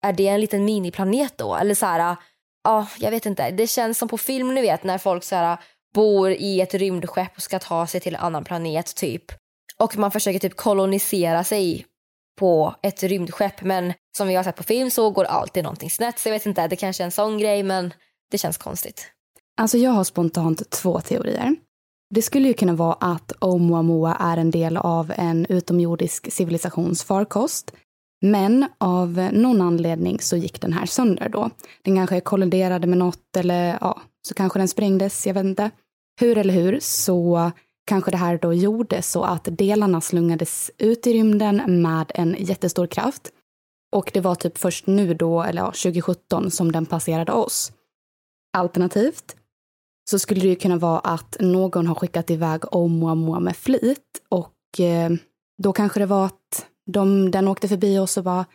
är 0.07 0.13
det 0.13 0.29
en 0.29 0.41
liten 0.41 0.65
miniplanet 0.65 1.39
då? 1.39 1.55
Eller 1.55 1.75
så 1.75 1.87
här, 1.87 2.17
ja, 2.65 2.87
jag 2.99 3.11
vet 3.11 3.27
inte. 3.27 3.51
Det 3.51 3.67
känns 3.67 3.99
som 3.99 4.09
på 4.09 4.19
film, 4.19 4.55
ni 4.55 4.61
vet, 4.61 4.85
när 4.85 4.99
folk 4.99 5.25
så 5.25 5.37
här, 5.37 5.59
bor 5.95 6.31
i 6.31 6.61
ett 6.61 6.75
rymdskepp 6.75 7.37
och 7.37 7.43
ska 7.43 7.59
ta 7.59 7.87
sig 7.87 8.01
till 8.01 8.15
en 8.15 8.21
annan 8.21 8.45
planet 8.45 8.97
typ. 8.97 9.25
Och 9.79 9.97
man 9.97 10.11
försöker 10.11 10.39
typ 10.39 10.57
kolonisera 10.57 11.45
sig 11.45 11.87
på 12.39 12.75
ett 12.83 13.03
rymdskepp 13.03 13.63
men 13.63 13.93
som 14.17 14.29
vi 14.29 14.35
har 14.35 14.45
sett 14.45 14.57
på 14.57 14.63
film 14.63 14.91
så 14.91 15.11
går 15.11 15.25
alltid 15.25 15.63
någonting 15.63 15.91
snett. 15.91 16.19
Så 16.19 16.29
jag 16.29 16.33
vet 16.33 16.47
inte, 16.47 16.69
det 16.69 16.77
kanske 16.77 17.03
är 17.03 17.05
en 17.05 17.11
sån 17.11 17.39
grej 17.39 17.63
men 17.63 17.95
det 18.31 18.39
känns 18.39 18.59
konstigt. 18.59 19.07
Alltså 19.57 19.79
jag 19.79 19.91
har 19.91 20.05
spontant 20.05 20.71
två 20.71 21.01
teorier. 21.01 21.57
Det 22.15 22.23
skulle 22.23 22.49
ju 22.49 22.55
kunna 22.55 22.75
vara 22.75 22.93
att 22.93 23.33
Oumuamua 23.41 24.17
är 24.21 24.37
en 24.37 24.51
del 24.51 24.77
av 24.77 25.13
en 25.17 25.47
utomjordisk 25.49 26.33
civilisations 26.33 27.05
farkost. 27.05 27.73
Men 28.21 28.67
av 28.79 29.29
någon 29.33 29.61
anledning 29.61 30.21
så 30.21 30.37
gick 30.37 30.61
den 30.61 30.73
här 30.73 30.87
sönder 30.87 31.29
då. 31.29 31.51
Den 31.83 31.97
kanske 31.97 32.21
kolliderade 32.21 32.87
med 32.87 32.99
något 32.99 33.37
eller 33.37 33.79
ja, 33.81 34.01
så 34.29 34.35
kanske 34.35 34.59
den 34.59 34.69
sprängdes, 34.69 35.27
jag 35.27 35.35
vet 35.35 35.45
inte. 35.45 35.71
Hur 36.21 36.39
eller 36.39 36.55
hur 36.55 36.79
så 36.81 37.51
kanske 37.87 38.11
det 38.11 38.17
här 38.17 38.39
då 38.39 38.55
gjorde 38.55 39.03
så 39.03 39.23
att 39.25 39.49
delarna 39.51 40.01
slungades 40.01 40.71
ut 40.79 41.07
i 41.07 41.13
rymden 41.13 41.83
med 41.83 42.13
en 42.15 42.37
jättestor 42.39 42.87
kraft. 42.87 43.33
Och 43.97 44.11
det 44.15 44.21
var 44.21 44.35
typ 44.35 44.59
först 44.59 44.87
nu 44.87 45.15
då, 45.15 45.43
eller 45.43 45.63
ja, 45.63 45.67
2017, 45.67 46.51
som 46.51 46.73
den 46.73 46.87
passerade 46.87 47.33
oss. 47.33 47.73
Alternativt 48.57 49.37
så 50.11 50.19
skulle 50.19 50.41
det 50.41 50.49
ju 50.49 50.57
kunna 50.57 50.77
vara 50.77 50.99
att 50.99 51.37
någon 51.41 51.87
har 51.87 51.95
skickat 51.95 52.31
iväg 52.31 52.75
Oumuamua 52.75 53.41
med 53.41 53.57
flit 53.57 54.23
och 54.29 54.81
eh, 54.81 55.11
då 55.63 55.73
kanske 55.73 56.01
det 56.01 56.07
var 56.07 56.27
att 56.27 56.67
de, 56.87 57.31
den 57.31 57.49
åkte 57.49 57.69
förbi 57.69 57.99
oss 57.99 58.17
och 58.17 58.25
bara 58.25 58.47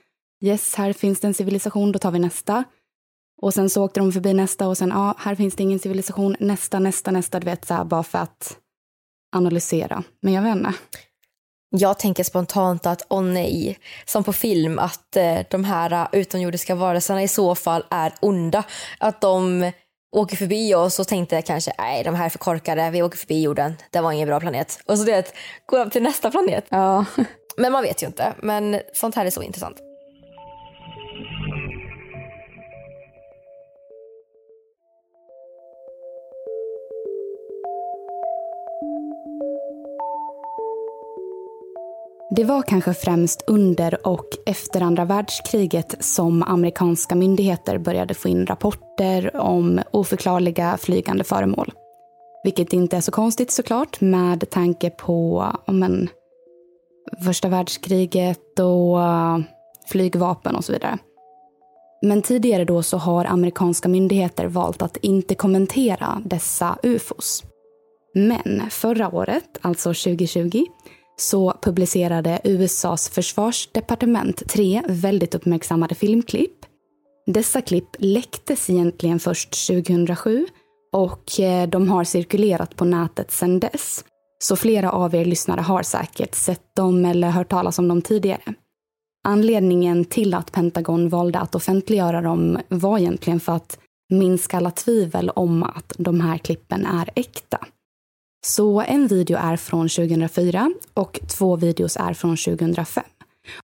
yes, 0.44 0.76
här 0.76 0.94
finns 0.94 1.20
det 1.20 1.28
en 1.28 1.34
civilisation, 1.34 1.92
då 1.92 2.00
tar 2.00 2.12
vi 2.12 2.20
nästa. 2.20 2.64
Och 3.42 3.54
sen 3.54 3.70
så 3.70 3.84
åkte 3.84 4.00
de 4.00 4.12
förbi 4.12 4.34
nästa 4.34 4.68
och 4.68 4.78
sen, 4.78 4.90
ja, 4.90 5.16
här 5.18 5.36
finns 5.36 5.56
det 5.56 5.64
ingen 5.64 5.80
civilisation, 5.80 6.36
nästa, 6.40 6.80
nästa, 6.80 7.12
nästa, 7.12 7.40
du 7.40 7.46
vet, 7.46 7.66
så 7.66 7.74
här, 7.74 7.84
bara 7.84 8.04
för 8.04 8.20
att 8.20 8.58
analysera. 9.36 10.04
Men 10.22 10.34
jag 10.34 10.42
vet 10.42 10.56
inte. 10.56 10.74
Jag 11.70 12.00
tänker 12.00 12.24
spontant 12.24 12.86
att, 12.86 13.06
åh 13.10 13.20
oh 13.20 13.24
nej, 13.24 13.80
som 14.06 14.24
på 14.24 14.34
film, 14.34 14.80
att 14.80 15.16
eh, 15.16 15.40
de 15.50 15.64
här 15.64 16.08
utomjordiska 16.12 16.76
varelserna 16.76 17.24
i 17.24 17.28
så 17.28 17.56
fall 17.56 17.86
är 17.90 18.14
onda. 18.22 18.64
Att 19.00 19.22
de 19.22 19.72
åker 20.13 20.36
förbi 20.38 20.75
oss 20.75 21.00
och 21.00 21.08
tänkte 21.08 21.41
kanske, 21.41 21.74
nej 21.77 22.03
de 22.03 22.15
här 22.15 22.25
är 22.25 22.29
för 22.29 22.39
korkade, 22.39 22.89
vi 22.89 23.03
åker 23.03 23.17
förbi 23.17 23.41
jorden, 23.41 23.77
det 23.91 24.01
var 24.01 24.12
ingen 24.12 24.27
bra 24.27 24.39
planet. 24.39 24.79
Och 24.86 24.98
så 24.98 25.03
det 25.03 25.34
går 25.65 25.79
upp 25.86 25.91
till 25.91 26.03
nästa 26.03 26.32
planet. 26.32 26.65
Ja. 26.70 27.05
Men 27.58 27.72
man 27.72 27.84
vet 27.84 28.03
ju 28.03 28.08
inte, 28.08 28.34
men 28.41 28.79
sånt 28.93 29.15
här 29.15 29.25
är 29.25 29.29
så 29.29 29.41
intressant. 29.41 29.77
Det 42.36 42.44
var 42.44 42.62
kanske 42.62 42.94
främst 42.94 43.44
under 43.48 44.08
och 44.08 44.28
efter 44.46 44.82
andra 44.82 45.06
världskriget 45.06 45.96
som 46.00 46.44
amerikanska 46.44 47.16
myndigheter 47.16 47.78
började 47.78 48.13
få 48.13 48.28
in 48.28 48.46
rapporter 48.46 49.36
om 49.36 49.82
oförklarliga 49.92 50.78
flygande 50.78 51.24
föremål. 51.24 51.72
Vilket 52.44 52.74
inte 52.74 52.98
är 52.98 53.02
så 53.02 53.12
konstigt 53.12 53.52
såklart 53.52 54.02
med 54.02 54.50
tanke 54.50 54.90
på 54.90 55.48
men, 55.68 56.10
första 57.25 57.50
världskriget 57.50 58.60
och 58.60 59.02
äh, 59.02 59.40
flygvapen 59.88 60.56
och 60.56 60.66
så 60.66 60.74
vidare. 60.74 60.98
Men 62.02 62.22
tidigare 62.22 62.66
då 62.66 62.84
så 62.84 62.98
har 62.98 63.25
amerikanska 63.25 63.90
myndigheter 63.90 64.46
valt 64.46 64.82
att 64.82 64.98
inte 64.98 65.36
kommentera 65.36 66.22
dessa 66.25 66.78
ufos. 66.84 67.44
Men 68.13 68.70
förra 68.70 69.16
året, 69.16 69.58
alltså 69.62 69.90
2020, 69.90 70.63
så 71.15 71.53
publicerade 71.62 72.39
USAs 72.43 73.10
försvarsdepartement 73.10 74.50
tre 74.50 74.82
väldigt 74.88 75.36
uppmärksammade 75.36 75.96
filmklipp. 75.96 76.65
Dessa 77.25 77.62
klipp 77.62 77.96
läcktes 78.00 78.70
egentligen 78.70 79.20
först 79.20 79.67
2007 79.67 80.48
och 80.93 81.39
eh, 81.39 81.70
de 81.70 81.89
har 81.89 82.03
cirkulerat 82.03 82.75
på 82.75 82.86
nätet 82.86 83.32
sedan 83.32 83.60
dess. 83.60 84.05
Så 84.43 84.55
flera 84.55 84.91
av 84.91 85.15
er 85.15 85.25
lyssnare 85.25 85.62
har 85.62 85.84
säkert 85.84 86.36
sett 86.36 86.75
dem 86.75 87.05
eller 87.05 87.29
hört 87.29 87.50
talas 87.50 87.79
om 87.79 87.88
dem 87.88 88.01
tidigare. 88.01 88.53
Anledningen 89.24 90.05
till 90.05 90.34
att 90.34 90.51
Pentagon 90.51 91.10
valde 91.10 91.39
att 91.39 91.55
offentliggöra 91.55 92.22
dem 92.22 92.60
var 92.67 92.98
egentligen 92.98 93.39
för 93.39 93.51
att 93.53 93.79
minska 94.10 94.58
alla 94.58 94.72
tvivel 94.72 95.29
om 95.29 95.63
att 95.63 95.93
de 95.98 96.22
här 96.22 96.38
klippen 96.38 96.86
är 96.86 97.10
äkta. 97.15 97.58
Så 98.46 98.82
en 98.82 99.08
video 99.08 99.38
är 99.38 99.58
från 99.58 99.90
2004 99.90 100.72
och 100.94 101.20
två 101.38 101.56
videos 101.56 101.98
är 101.98 102.14
från 102.14 102.38
2005. 102.38 103.04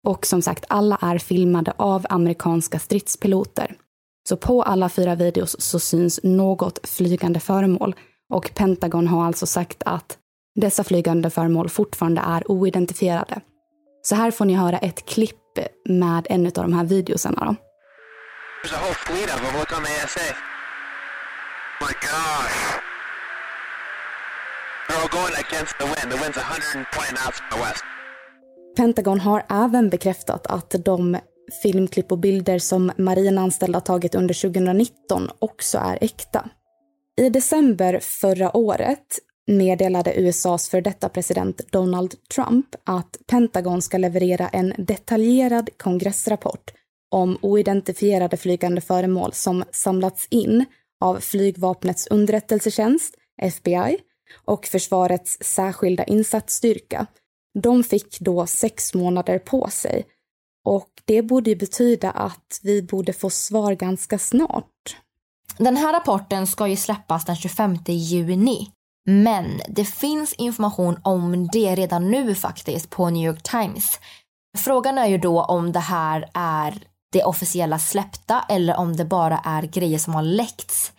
Och 0.03 0.25
som 0.25 0.41
sagt, 0.41 0.65
alla 0.67 0.97
är 1.01 1.17
filmade 1.17 1.73
av 1.77 2.05
amerikanska 2.09 2.79
stridspiloter. 2.79 3.75
Så 4.29 4.37
på 4.37 4.63
alla 4.63 4.89
fyra 4.89 5.15
videos 5.15 5.61
så 5.61 5.79
syns 5.79 6.19
något 6.23 6.87
flygande 6.87 7.39
föremål 7.39 7.95
och 8.33 8.51
Pentagon 8.55 9.07
har 9.07 9.25
alltså 9.25 9.45
sagt 9.45 9.83
att 9.85 10.17
dessa 10.55 10.83
flygande 10.83 11.29
föremål 11.29 11.69
fortfarande 11.69 12.21
är 12.21 12.51
oidentifierade. 12.51 13.41
Så 14.01 14.15
här 14.15 14.31
får 14.31 14.45
ni 14.45 14.53
höra 14.53 14.77
ett 14.77 15.05
klipp 15.05 15.35
med 15.89 16.27
en 16.29 16.45
av 16.45 16.51
de 16.51 16.73
här 16.73 16.83
videosarna. 16.83 17.45
Då. 17.45 17.55
There's 18.63 18.75
a 18.75 18.79
whole 18.81 18.93
fleet 18.93 19.29
of 19.35 19.41
them. 19.41 19.59
Look 19.59 19.77
on 19.77 19.83
the 19.83 20.03
ASA. 20.03 20.35
My 21.81 21.93
gosh. 22.01 22.88
Pentagon 28.77 29.19
har 29.19 29.45
även 29.49 29.89
bekräftat 29.89 30.47
att 30.47 30.75
de 30.85 31.17
filmklipp 31.63 32.11
och 32.11 32.17
bilder 32.17 32.59
som 32.59 32.91
marinanställda 32.97 33.81
tagit 33.81 34.15
under 34.15 34.41
2019 34.41 35.29
också 35.39 35.77
är 35.77 35.97
äkta. 36.01 36.49
I 37.21 37.29
december 37.29 37.99
förra 38.01 38.57
året 38.57 39.19
meddelade 39.47 40.19
USAs 40.19 40.69
för 40.69 40.81
detta 40.81 41.09
president 41.09 41.71
Donald 41.71 42.13
Trump 42.35 42.65
att 42.83 43.17
Pentagon 43.27 43.81
ska 43.81 43.97
leverera 43.97 44.47
en 44.47 44.73
detaljerad 44.77 45.69
kongressrapport 45.77 46.71
om 47.11 47.37
oidentifierade 47.41 48.37
flygande 48.37 48.81
föremål 48.81 49.33
som 49.33 49.63
samlats 49.71 50.27
in 50.29 50.65
av 51.01 51.19
flygvapnets 51.19 52.07
underrättelsetjänst, 52.07 53.13
FBI, 53.41 53.97
och 54.45 54.65
försvarets 54.65 55.37
särskilda 55.41 56.03
insatsstyrka. 56.03 57.05
De 57.59 57.83
fick 57.83 58.19
då 58.19 58.47
sex 58.47 58.93
månader 58.93 59.39
på 59.39 59.67
sig 59.69 60.05
och 60.65 60.89
det 61.05 61.21
borde 61.21 61.49
ju 61.49 61.55
betyda 61.55 62.11
att 62.11 62.59
vi 62.63 62.81
borde 62.81 63.13
få 63.13 63.29
svar 63.29 63.73
ganska 63.73 64.19
snart. 64.19 64.97
Den 65.57 65.77
här 65.77 65.93
rapporten 65.93 66.47
ska 66.47 66.67
ju 66.67 66.75
släppas 66.75 67.25
den 67.25 67.35
25 67.35 67.77
juni. 67.85 68.71
Men 69.05 69.61
det 69.67 69.85
finns 69.85 70.33
information 70.33 70.99
om 71.03 71.47
det 71.47 71.75
redan 71.75 72.11
nu 72.11 72.35
faktiskt 72.35 72.89
på 72.89 73.09
New 73.09 73.25
York 73.25 73.43
Times. 73.43 73.99
Frågan 74.57 74.97
är 74.97 75.07
ju 75.07 75.17
då 75.17 75.43
om 75.43 75.71
det 75.71 75.79
här 75.79 76.29
är 76.33 76.83
det 77.11 77.23
officiella 77.23 77.79
släppta 77.79 78.45
eller 78.49 78.77
om 78.77 78.95
det 78.95 79.05
bara 79.05 79.37
är 79.37 79.63
grejer 79.63 79.99
som 79.99 80.13
har 80.13 80.21
läckts. 80.21 80.93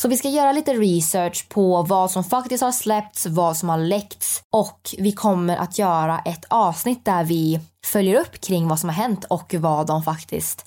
Så 0.00 0.08
vi 0.08 0.16
ska 0.16 0.28
göra 0.28 0.52
lite 0.52 0.74
research 0.74 1.48
på 1.48 1.82
vad 1.82 2.10
som 2.10 2.24
faktiskt 2.24 2.62
har 2.62 2.72
släppts, 2.72 3.26
vad 3.26 3.56
som 3.56 3.68
har 3.68 3.78
läckts 3.78 4.42
och 4.52 4.94
vi 4.98 5.12
kommer 5.12 5.56
att 5.56 5.78
göra 5.78 6.18
ett 6.18 6.44
avsnitt 6.48 7.04
där 7.04 7.24
vi 7.24 7.60
följer 7.86 8.20
upp 8.20 8.40
kring 8.40 8.68
vad 8.68 8.80
som 8.80 8.88
har 8.88 8.96
hänt 8.96 9.24
och 9.24 9.54
vad 9.54 9.86
de 9.86 10.02
faktiskt 10.02 10.64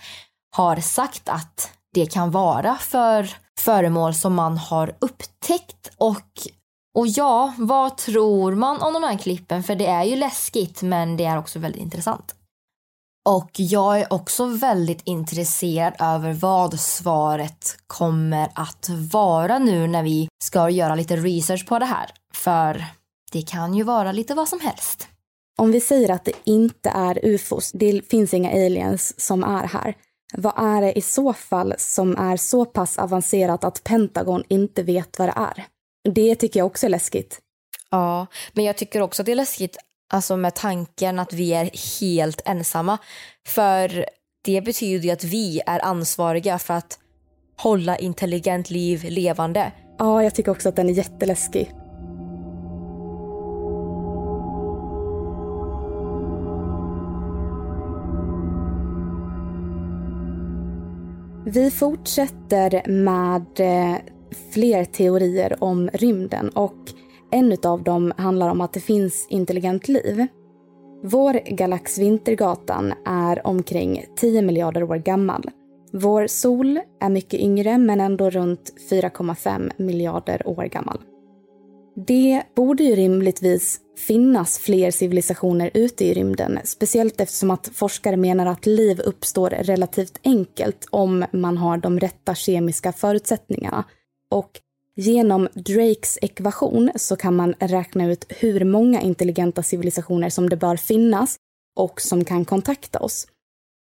har 0.56 0.75
sagt 0.75 1.30
att 1.30 1.72
det 1.94 2.06
kan 2.06 2.32
vara 2.32 2.75
för 2.75 3.30
föremål 3.60 4.13
som 4.13 4.34
man 4.34 4.58
har 4.58 4.96
upptäckt 5.00 5.92
och 5.98 6.48
och 6.96 7.08
ja, 7.08 7.54
vad 7.58 7.98
tror 7.98 8.56
man 8.56 8.82
om 8.82 8.94
de 8.94 9.04
här 9.04 9.18
klippen? 9.18 9.63
För 9.63 9.75
det 9.75 9.86
är 9.86 10.04
ju 10.04 10.16
läskigt 10.16 10.82
men 10.82 11.18
det 11.18 11.25
är 11.25 11.38
också 11.38 11.60
väldigt 11.60 11.82
intressant. 11.82 12.36
Och 13.25 13.51
jag 13.53 14.00
är 14.00 14.13
också 14.13 14.46
väldigt 14.46 15.01
intresserad 15.03 15.94
över 16.00 16.34
vad 16.34 16.80
svaret 16.80 17.77
kommer 17.88 18.50
att 18.56 18.89
vara 19.12 19.60
nu 19.60 19.88
när 19.88 20.03
vi 20.03 20.27
ska 20.44 20.70
göra 20.70 20.96
lite 20.96 21.15
research 21.15 21.68
på 21.68 21.80
det 21.80 21.86
här. 21.86 22.12
För 22.34 22.86
det 23.32 23.42
kan 23.42 23.74
ju 23.74 23.84
vara 23.84 24.12
lite 24.12 24.36
vad 24.36 24.50
som 24.50 24.60
helst. 24.60 25.08
Om 25.58 25.72
vi 25.72 25.82
säger 25.82 26.10
att 26.10 26.25
det 26.25 26.34
inte 26.44 26.89
är 26.89 27.25
ufos, 27.25 27.72
det 27.72 28.09
finns 28.09 28.33
inga 28.33 28.51
aliens 28.51 29.22
som 29.22 29.44
är 29.44 29.68
här. 29.68 29.96
Vad 30.38 30.53
är 30.57 30.81
det 30.81 30.98
i 30.98 31.01
så 31.01 31.33
fall 31.33 31.74
som 31.77 32.18
är 32.18 32.38
så 32.38 32.66
pass 32.66 33.00
avancerat 33.00 33.64
att 33.64 33.83
Pentagon 33.83 34.44
inte 34.48 34.83
vet 34.83 35.20
vad 35.20 35.27
det 35.27 35.33
är? 35.36 35.66
Det 36.14 36.36
tycker 36.36 36.59
jag 36.59 36.68
också 36.68 36.86
är 36.86 36.90
läskigt. 36.90 37.40
Ja, 37.90 38.27
men 38.53 38.66
jag 38.66 38.77
tycker 38.77 39.01
också 39.01 39.22
att 39.22 39.25
det 39.25 39.31
är 39.31 39.36
läskigt 39.36 39.77
alltså 40.14 40.38
med 40.38 40.56
tanken 40.56 41.20
att 41.20 41.34
vi 41.34 41.54
är 41.54 42.00
helt 42.00 42.42
ensamma. 42.46 42.98
För 43.48 44.06
det 44.46 44.62
betyder 44.62 45.06
ju 45.06 45.12
att 45.12 45.24
vi 45.24 45.62
är 45.66 45.86
ansvariga 45.86 46.60
för 46.60 46.74
att 46.74 47.00
hålla 47.58 47.98
intelligent 47.98 48.70
liv 48.70 49.06
levande. 49.10 49.72
Ja, 49.98 50.24
jag 50.24 50.36
tycker 50.36 50.52
också 50.52 50.70
att 50.70 50.76
den 50.76 50.90
är 50.90 50.94
jätteläskig. 50.94 51.74
Vi 61.46 61.72
fortsätter 61.72 62.88
med 62.88 63.46
eh, 63.60 63.98
fler 64.54 64.86
teorier 64.86 65.64
om 65.64 65.90
rymden 65.94 66.50
och 66.50 66.78
en 67.33 67.57
av 67.63 67.83
dem 67.83 68.13
handlar 68.17 68.50
om 68.50 68.61
att 68.61 68.74
det 68.74 68.79
finns 68.79 69.27
intelligent 69.29 69.87
liv. 69.87 70.27
Vår 71.03 71.33
galax 71.33 71.98
Vintergatan 71.98 72.93
är 73.05 73.48
omkring 73.48 74.05
10 74.15 74.41
miljarder 74.41 74.83
år 74.83 74.96
gammal. 74.96 75.50
Vår 75.91 76.27
sol 76.27 76.79
är 77.01 77.09
mycket 77.09 77.39
yngre 77.39 77.77
men 77.77 78.01
ändå 78.01 78.29
runt 78.29 78.74
4,5 78.91 79.72
miljarder 79.77 80.48
år 80.48 80.63
gammal. 80.63 80.98
Det 81.96 82.43
borde 82.55 82.83
ju 82.83 82.96
rimligtvis 82.96 83.79
finnas 84.07 84.59
fler 84.59 84.91
civilisationer 84.91 85.72
ute 85.74 86.05
i 86.05 86.13
rymden, 86.13 86.59
speciellt 86.63 87.22
eftersom 87.22 87.51
att 87.51 87.69
forskare 87.74 88.17
menar 88.17 88.46
att 88.46 88.65
liv 88.65 89.00
uppstår 89.00 89.50
relativt 89.50 90.19
enkelt 90.24 90.87
om 90.89 91.25
man 91.33 91.57
har 91.57 91.77
de 91.77 92.00
rätta 92.00 92.35
kemiska 92.35 92.91
förutsättningarna. 92.91 93.83
Och 94.31 94.59
genom 94.96 95.48
Drakes 95.53 96.18
ekvation 96.22 96.92
så 96.96 97.16
kan 97.16 97.36
man 97.36 97.53
räkna 97.60 98.12
ut 98.12 98.25
hur 98.29 98.66
många 98.66 99.01
intelligenta 99.01 99.64
civilisationer 99.64 100.29
som 100.29 100.50
det 100.50 100.58
bör 100.58 100.75
finnas 100.75 101.36
och 101.79 102.01
som 102.01 102.25
kan 102.25 102.46
kontakta 102.46 103.00
oss. 103.00 103.27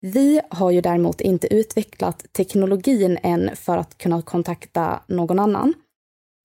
Vi 0.00 0.40
har 0.48 0.70
ju 0.70 0.80
däremot 0.80 1.20
inte 1.20 1.54
utvecklat 1.54 2.24
teknologin 2.32 3.18
än 3.22 3.56
för 3.56 3.78
att 3.78 3.98
kunna 3.98 4.22
kontakta 4.22 5.02
någon 5.06 5.38
annan. 5.38 5.74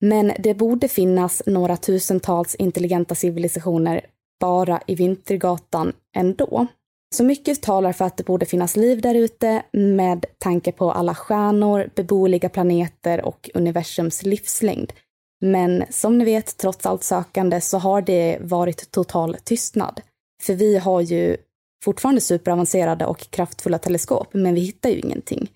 Men 0.00 0.32
det 0.38 0.54
borde 0.54 0.88
finnas 0.88 1.42
några 1.46 1.76
tusentals 1.76 2.54
intelligenta 2.54 3.14
civilisationer 3.14 4.06
bara 4.40 4.80
i 4.86 4.94
Vintergatan 4.94 5.92
ändå. 6.16 6.66
Så 7.14 7.24
mycket 7.24 7.62
talar 7.62 7.92
för 7.92 8.04
att 8.04 8.16
det 8.16 8.24
borde 8.24 8.46
finnas 8.46 8.76
liv 8.76 9.00
där 9.00 9.14
ute 9.14 9.62
med 9.72 10.26
tanke 10.38 10.72
på 10.72 10.92
alla 10.92 11.14
stjärnor, 11.14 11.90
beboeliga 11.94 12.48
planeter 12.48 13.24
och 13.24 13.50
universums 13.54 14.22
livslängd. 14.22 14.92
Men 15.40 15.84
som 15.90 16.18
ni 16.18 16.24
vet, 16.24 16.56
trots 16.56 16.86
allt 16.86 17.04
sökande 17.04 17.60
så 17.60 17.78
har 17.78 18.02
det 18.02 18.38
varit 18.40 18.90
total 18.90 19.36
tystnad. 19.44 20.00
För 20.42 20.54
vi 20.54 20.78
har 20.78 21.00
ju 21.00 21.36
fortfarande 21.84 22.20
superavancerade 22.20 23.06
och 23.06 23.30
kraftfulla 23.30 23.78
teleskop, 23.78 24.28
men 24.34 24.54
vi 24.54 24.60
hittar 24.60 24.90
ju 24.90 24.98
ingenting. 24.98 25.50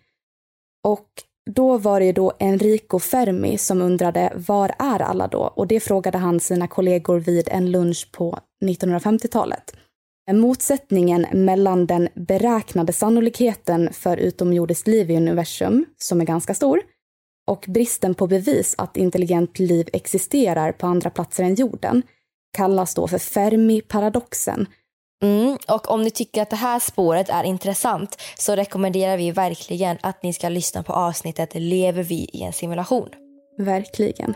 Och 0.85 1.09
då 1.51 1.79
var 1.79 2.01
det 2.01 2.07
ju 2.07 2.13
då 2.13 2.33
Enrico 2.39 2.99
Fermi 2.99 3.59
som 3.59 3.83
undrade 3.83 4.33
var 4.35 4.75
är 4.79 5.03
alla 5.03 5.29
då? 5.29 5.41
Och 5.41 5.67
det 5.67 5.81
frågade 5.81 6.19
han 6.19 6.41
sina 6.41 6.69
kollegor 6.69 7.19
vid 7.19 7.49
en 7.49 7.71
lunch 7.71 8.09
på 8.13 8.39
1950-talet. 8.65 9.77
Motsättningen 10.33 11.27
mellan 11.33 11.87
den 11.87 12.09
beräknade 12.15 12.93
sannolikheten 12.93 13.93
för 13.93 14.17
utomjordiskt 14.17 14.87
liv 14.87 15.11
i 15.11 15.17
universum, 15.17 15.85
som 15.99 16.21
är 16.21 16.25
ganska 16.25 16.55
stor, 16.55 16.81
och 17.47 17.65
bristen 17.69 18.15
på 18.15 18.27
bevis 18.27 18.75
att 18.79 18.97
intelligent 18.97 19.59
liv 19.59 19.89
existerar 19.93 20.73
på 20.73 20.87
andra 20.87 21.11
platser 21.11 21.45
än 21.45 21.55
jorden 21.55 22.03
kallas 22.57 22.95
då 22.95 23.09
för 23.09 23.19
Fermi-paradoxen. 23.19 24.67
Mm, 25.23 25.59
och 25.69 25.91
om 25.91 26.03
ni 26.03 26.11
tycker 26.11 26.43
att 26.43 26.51
det 26.51 26.57
här 26.57 26.79
spåret 26.79 27.29
är 27.29 27.45
intressant 27.45 28.23
så 28.39 28.57
rekommenderar 28.57 29.17
vi 29.17 29.31
verkligen 29.31 29.99
att 30.01 30.23
ni 30.23 30.33
ska 30.33 30.49
lyssna 30.49 30.83
på 30.83 30.93
avsnittet 30.93 31.51
Lever 31.55 32.03
vi 32.03 32.31
i 32.33 32.43
en 32.43 32.53
simulation? 32.53 33.09
Verkligen. 33.59 34.35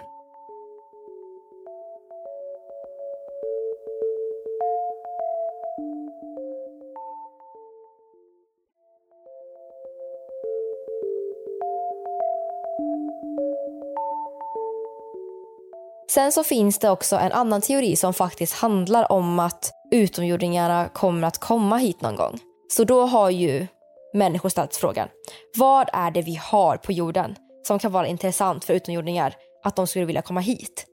Sen 16.18 16.33
så 16.33 16.44
finns 16.44 16.78
det 16.78 16.90
också 16.90 17.16
en 17.16 17.33
annan 17.33 17.61
teori 17.61 17.96
som 17.96 18.14
faktiskt 18.14 18.54
handlar 18.54 19.12
om 19.12 19.38
att 19.38 19.72
utomjordingarna 19.90 20.88
kommer 20.88 21.28
att 21.28 21.38
komma 21.38 21.76
hit 21.76 22.00
någon 22.00 22.16
gång. 22.16 22.38
Så 22.68 22.85
då 22.85 23.07
har 23.07 23.31
ju 23.31 23.66
människor 24.14 24.48
ställt 24.48 24.76
frågan, 24.76 25.09
vad 25.57 25.88
är 25.92 26.11
det 26.11 26.22
vi 26.22 26.35
har 26.35 26.76
på 26.76 26.92
jorden 26.92 27.37
som 27.62 27.78
kan 27.78 27.92
vara 27.92 28.07
intressant 28.07 28.64
för 28.64 28.74
utomjordingar 28.74 29.35
att 29.64 29.76
de 29.76 29.87
skulle 29.87 30.04
vilja 30.04 30.22
komma 30.22 30.40
hit? 30.40 30.87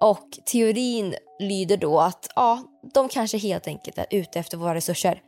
Och 0.00 0.26
teorin 0.46 1.14
lyder 1.38 1.76
då 1.76 2.00
att 2.00 2.28
ja, 2.36 2.62
de 2.94 3.08
kanske 3.08 3.38
helt 3.38 3.66
enkelt 3.66 3.98
är 3.98 4.06
ute 4.10 4.38
efter 4.38 4.56
våra 4.56 4.74
resurser. 4.74 5.20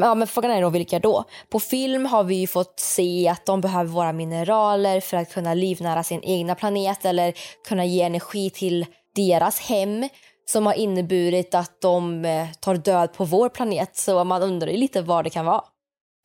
Ja, 0.00 0.14
men 0.14 0.26
frågan 0.26 0.50
är 0.50 0.62
då 0.62 0.70
vilka 0.70 0.98
då? 0.98 1.24
På 1.48 1.60
film 1.60 2.06
har 2.06 2.24
vi 2.24 2.34
ju 2.34 2.46
fått 2.46 2.80
se 2.80 3.28
att 3.28 3.46
de 3.46 3.60
behöver 3.60 3.90
våra 3.90 4.12
mineraler 4.12 5.00
för 5.00 5.16
att 5.16 5.32
kunna 5.32 5.54
livnära 5.54 6.02
sin 6.02 6.22
egna 6.22 6.54
planet 6.54 7.04
eller 7.04 7.34
kunna 7.68 7.84
ge 7.84 8.02
energi 8.02 8.50
till 8.50 8.86
deras 9.14 9.60
hem 9.60 10.08
som 10.44 10.66
har 10.66 10.74
inneburit 10.74 11.54
att 11.54 11.80
de 11.80 12.24
eh, 12.24 12.48
tar 12.60 12.74
död 12.74 13.12
på 13.12 13.24
vår 13.24 13.48
planet. 13.48 13.96
Så 13.96 14.24
man 14.24 14.42
undrar 14.42 14.68
ju 14.68 14.76
lite 14.76 15.02
vad 15.02 15.24
det 15.24 15.30
kan 15.30 15.46
vara. 15.46 15.64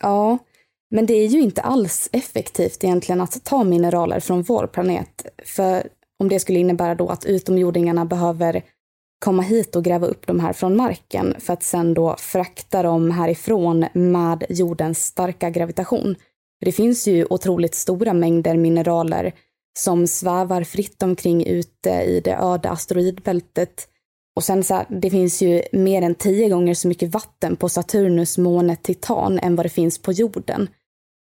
Ja, 0.04 0.38
men 0.92 1.06
det 1.06 1.14
är 1.14 1.28
ju 1.28 1.42
inte 1.42 1.62
alls 1.62 2.10
effektivt 2.12 2.84
egentligen 2.84 3.22
att 3.22 3.44
ta 3.44 3.64
mineraler 3.64 4.20
från 4.20 4.42
vår 4.42 4.68
planet. 4.68 5.26
För 5.46 5.88
om 6.20 6.30
det 6.30 6.40
skulle 6.40 6.60
innebära 6.60 6.96
då 6.96 7.10
att 7.10 7.26
utomjordingarna 7.26 8.06
behöver 8.06 8.64
komma 9.22 9.42
hit 9.42 9.76
och 9.76 9.84
gräva 9.84 10.08
upp 10.08 10.28
de 10.28 10.40
här 10.40 10.54
från 10.54 10.76
marken 10.76 11.36
för 11.40 11.54
att 11.54 11.64
sen 11.64 11.94
då 11.94 12.16
frakta 12.20 12.84
dem 12.84 13.12
härifrån 13.12 13.86
med 13.94 14.46
jordens 14.50 15.06
starka 15.06 15.50
gravitation. 15.50 16.16
Det 16.62 16.72
finns 16.72 17.08
ju 17.08 17.26
otroligt 17.30 17.76
stora 17.76 18.14
mängder 18.14 18.58
mineraler 18.58 19.34
som 19.80 20.08
svävar 20.08 20.64
fritt 20.64 21.04
omkring 21.04 21.46
ute 21.46 21.90
i 21.90 22.22
det 22.24 22.36
öde 22.36 22.70
asteroidbältet. 22.70 23.88
Och 24.36 24.44
sen 24.44 24.64
så 24.64 24.74
här, 24.74 24.86
det 24.90 25.10
finns 25.10 25.42
ju 25.42 25.62
mer 25.72 26.02
än 26.02 26.16
tio 26.16 26.50
gånger 26.50 26.74
så 26.74 26.88
mycket 26.88 27.14
vatten 27.14 27.56
på 27.56 27.70
Saturnus 27.70 28.38
måne 28.38 28.76
Titan 28.76 29.40
än 29.40 29.56
vad 29.56 29.66
det 29.66 29.70
finns 29.70 30.02
på 30.02 30.12
jorden. 30.12 30.68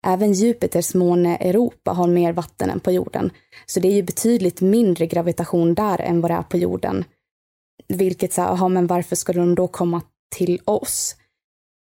Även 0.07 0.33
Jupiters 0.33 0.95
måne 0.95 1.37
Europa 1.37 1.91
har 1.91 2.07
mer 2.07 2.33
vatten 2.33 2.71
än 2.71 2.81
på 2.81 2.93
jorden. 2.93 3.31
Så 3.67 3.81
det 3.81 3.89
är 3.89 3.93
ju 3.95 4.03
betydligt 4.03 4.61
mindre 4.61 5.07
gravitation 5.07 5.75
där 5.75 6.01
än 6.01 6.21
vad 6.21 6.31
det 6.31 6.35
är 6.35 6.43
på 6.43 6.57
jorden. 6.57 7.05
Vilket 7.89 8.33
så 8.33 8.43
här, 8.43 8.49
aha, 8.49 8.69
men 8.69 8.87
varför 8.87 9.17
skulle 9.17 9.41
de 9.41 9.55
då 9.55 9.69
komma 9.69 10.03
till 10.37 10.61
oss? 10.65 11.17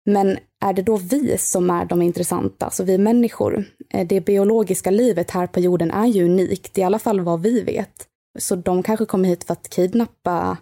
Men 0.07 0.38
är 0.64 0.73
det 0.73 0.83
då 0.83 0.97
vi 0.97 1.38
som 1.38 1.71
är 1.71 1.85
de 1.85 2.03
intressanta, 2.03 2.64
alltså 2.64 2.85
vi 2.85 2.99
människor? 2.99 3.64
Eh, 3.90 4.07
det 4.07 4.21
biologiska 4.21 4.90
livet 4.90 5.31
här 5.31 5.47
på 5.47 5.61
jorden 5.61 5.90
är 5.90 6.07
ju 6.07 6.25
unikt, 6.25 6.79
i 6.79 6.83
alla 6.83 6.99
fall 6.99 7.21
vad 7.21 7.43
vi 7.43 7.61
vet. 7.61 8.09
Så 8.38 8.57
de 8.57 8.83
kanske 8.83 9.07
kommer 9.07 9.29
hit 9.29 9.45
för 9.45 9.53
att 9.53 9.69
kidnappa 9.69 10.57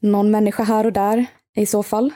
någon 0.00 0.30
människa 0.30 0.62
här 0.62 0.86
och 0.86 0.92
där 0.92 1.26
i 1.56 1.66
så 1.66 1.82
fall. 1.82 2.12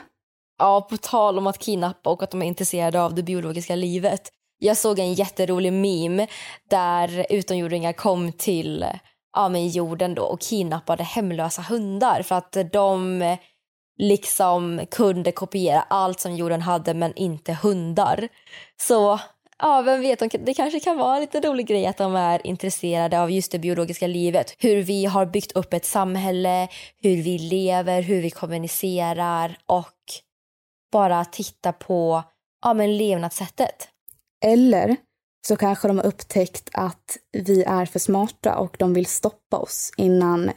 Ja, 0.59 0.87
på 0.89 0.97
tal 0.97 1.37
om 1.37 1.47
att 1.47 1.57
kidnappa 1.57 2.09
och 2.09 2.23
att 2.23 2.31
de 2.31 2.41
är 2.41 2.45
intresserade 2.45 3.01
av 3.01 3.15
det 3.15 3.23
biologiska 3.23 3.75
livet. 3.75 4.29
Jag 4.57 4.77
såg 4.77 4.99
en 4.99 5.13
jätterolig 5.13 5.73
meme 5.73 6.27
där 6.69 7.25
utomjordingar 7.29 7.93
kom 7.93 8.31
till 8.31 8.85
ja, 9.33 9.49
men 9.49 9.69
jorden 9.69 10.15
då 10.15 10.23
och 10.23 10.41
kidnappade 10.41 11.03
hemlösa 11.03 11.61
hundar 11.61 12.21
för 12.21 12.35
att 12.35 12.57
de 12.71 13.21
eh, 13.21 13.37
liksom 13.97 14.81
kunde 14.91 15.31
kopiera 15.31 15.81
allt 15.81 16.19
som 16.19 16.35
jorden 16.35 16.61
hade 16.61 16.93
men 16.93 17.13
inte 17.15 17.53
hundar. 17.53 18.27
Så 18.81 19.19
ja, 19.59 19.81
vem 19.81 20.01
vet, 20.01 20.45
det 20.45 20.53
kanske 20.53 20.79
kan 20.79 20.97
vara 20.97 21.15
en 21.15 21.21
lite 21.21 21.39
rolig 21.39 21.67
grej 21.67 21.85
att 21.85 21.97
de 21.97 22.15
är 22.15 22.47
intresserade 22.47 23.21
av 23.21 23.31
just 23.31 23.51
det 23.51 23.59
biologiska 23.59 24.07
livet. 24.07 24.55
Hur 24.59 24.83
vi 24.83 25.05
har 25.05 25.25
byggt 25.25 25.51
upp 25.51 25.73
ett 25.73 25.85
samhälle, 25.85 26.67
hur 27.01 27.23
vi 27.23 27.37
lever, 27.37 28.01
hur 28.01 28.21
vi 28.21 28.29
kommunicerar 28.29 29.57
och 29.65 29.97
bara 30.91 31.25
titta 31.25 31.73
på 31.73 32.23
ja, 32.61 32.73
men 32.73 32.97
levnadssättet. 32.97 33.87
Eller 34.45 34.95
så 35.47 35.55
kanske 35.55 35.87
de 35.87 35.97
har 35.97 36.05
upptäckt 36.05 36.69
att 36.73 37.17
vi 37.31 37.63
är 37.63 37.85
för 37.85 37.99
smarta 37.99 38.57
och 38.57 38.75
de 38.79 38.93
vill 38.93 39.05
stoppa 39.05 39.57
oss 39.57 39.91
innan 39.97 40.51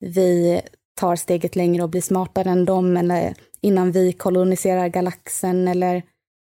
vi 0.00 0.60
tar 1.00 1.16
steget 1.16 1.56
längre 1.56 1.82
och 1.82 1.90
blir 1.90 2.00
smartare 2.00 2.50
än 2.50 2.64
dem 2.64 2.96
eller 2.96 3.34
innan 3.60 3.92
vi 3.92 4.12
koloniserar 4.12 4.88
galaxen 4.88 5.68
eller 5.68 6.02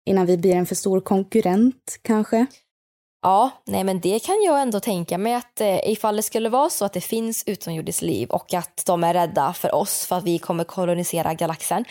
innan 0.06 0.26
vi 0.26 0.38
blir 0.38 0.56
en 0.56 0.65
för 0.65 0.76
stor 0.76 1.02
konkurrent 1.02 2.00
kanske. 2.02 2.46
Ja, 3.22 3.50
nej 3.65 3.84
men 3.84 4.00
det 4.00 4.20
kan 4.20 4.44
jag 4.44 4.62
ändå 4.62 4.80
tänka 4.80 5.17
mig 5.17 5.34
att 5.34 5.62
eh, 5.62 5.89
ifall 5.91 6.15
det 6.15 6.24
skulle 6.24 6.50
vara 6.50 6.70
så 6.70 6.86
att 6.86 6.94
det 6.94 7.02
finns 7.02 7.44
utomjordiskt 7.46 8.02
liv 8.02 8.30
och 8.30 8.54
att 8.54 8.84
de 8.86 9.04
är 9.04 9.13
rädda 9.13 9.54
för 9.54 9.76
oss 9.76 10.06
för 10.06 10.17
att 10.17 10.24
vi 10.24 10.39
kommer 10.39 10.63
kolonisera 10.63 11.34
galaxen. 11.34 11.86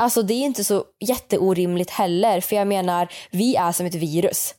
Alltså 0.00 0.22
det 0.22 0.34
är 0.34 0.44
inte 0.44 0.64
så 0.64 0.84
jätteorimligt 1.00 1.90
heller 1.90 2.40
för 2.40 2.56
jag 2.56 2.68
menar 2.68 3.12
vi 3.30 3.56
är 3.56 3.72
som 3.72 3.86
ett 3.86 3.94
virus. 3.94 4.54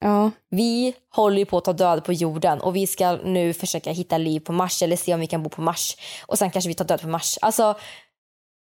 Ja. 0.00 0.30
Vi 0.50 0.94
håller 1.14 1.38
ju 1.38 1.44
på 1.44 1.58
att 1.58 1.64
ta 1.64 1.72
död 1.72 2.04
på 2.04 2.12
jorden 2.12 2.60
och 2.60 2.76
vi 2.76 2.86
ska 2.86 3.12
nu 3.12 3.52
försöka 3.52 3.92
hitta 3.92 4.18
liv 4.18 4.40
på 4.40 4.52
Mars 4.52 4.82
eller 4.82 4.96
se 4.96 5.14
om 5.14 5.20
vi 5.20 5.26
kan 5.26 5.42
bo 5.42 5.50
på 5.50 5.62
Mars. 5.62 5.96
Och 6.26 6.38
sen 6.38 6.50
kanske 6.50 6.68
vi 6.68 6.74
tar 6.74 6.84
död 6.84 7.00
på 7.00 7.08
Mars. 7.08 7.38
Alltså, 7.42 7.74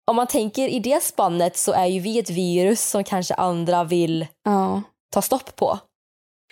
om 0.08 0.16
man 0.16 0.28
tänker 0.28 0.68
i 0.68 0.80
det 0.80 1.04
spannet 1.04 1.58
så 1.58 1.72
är 1.72 1.86
ju 1.86 2.00
vi 2.00 2.20
ett 2.20 2.30
virus 2.30 2.90
som 2.90 3.04
kanske 3.04 3.34
andra 3.34 3.84
vill 3.84 4.28
ja. 4.44 4.82
ta 5.14 5.22
stopp 5.22 5.56
på. 5.56 5.80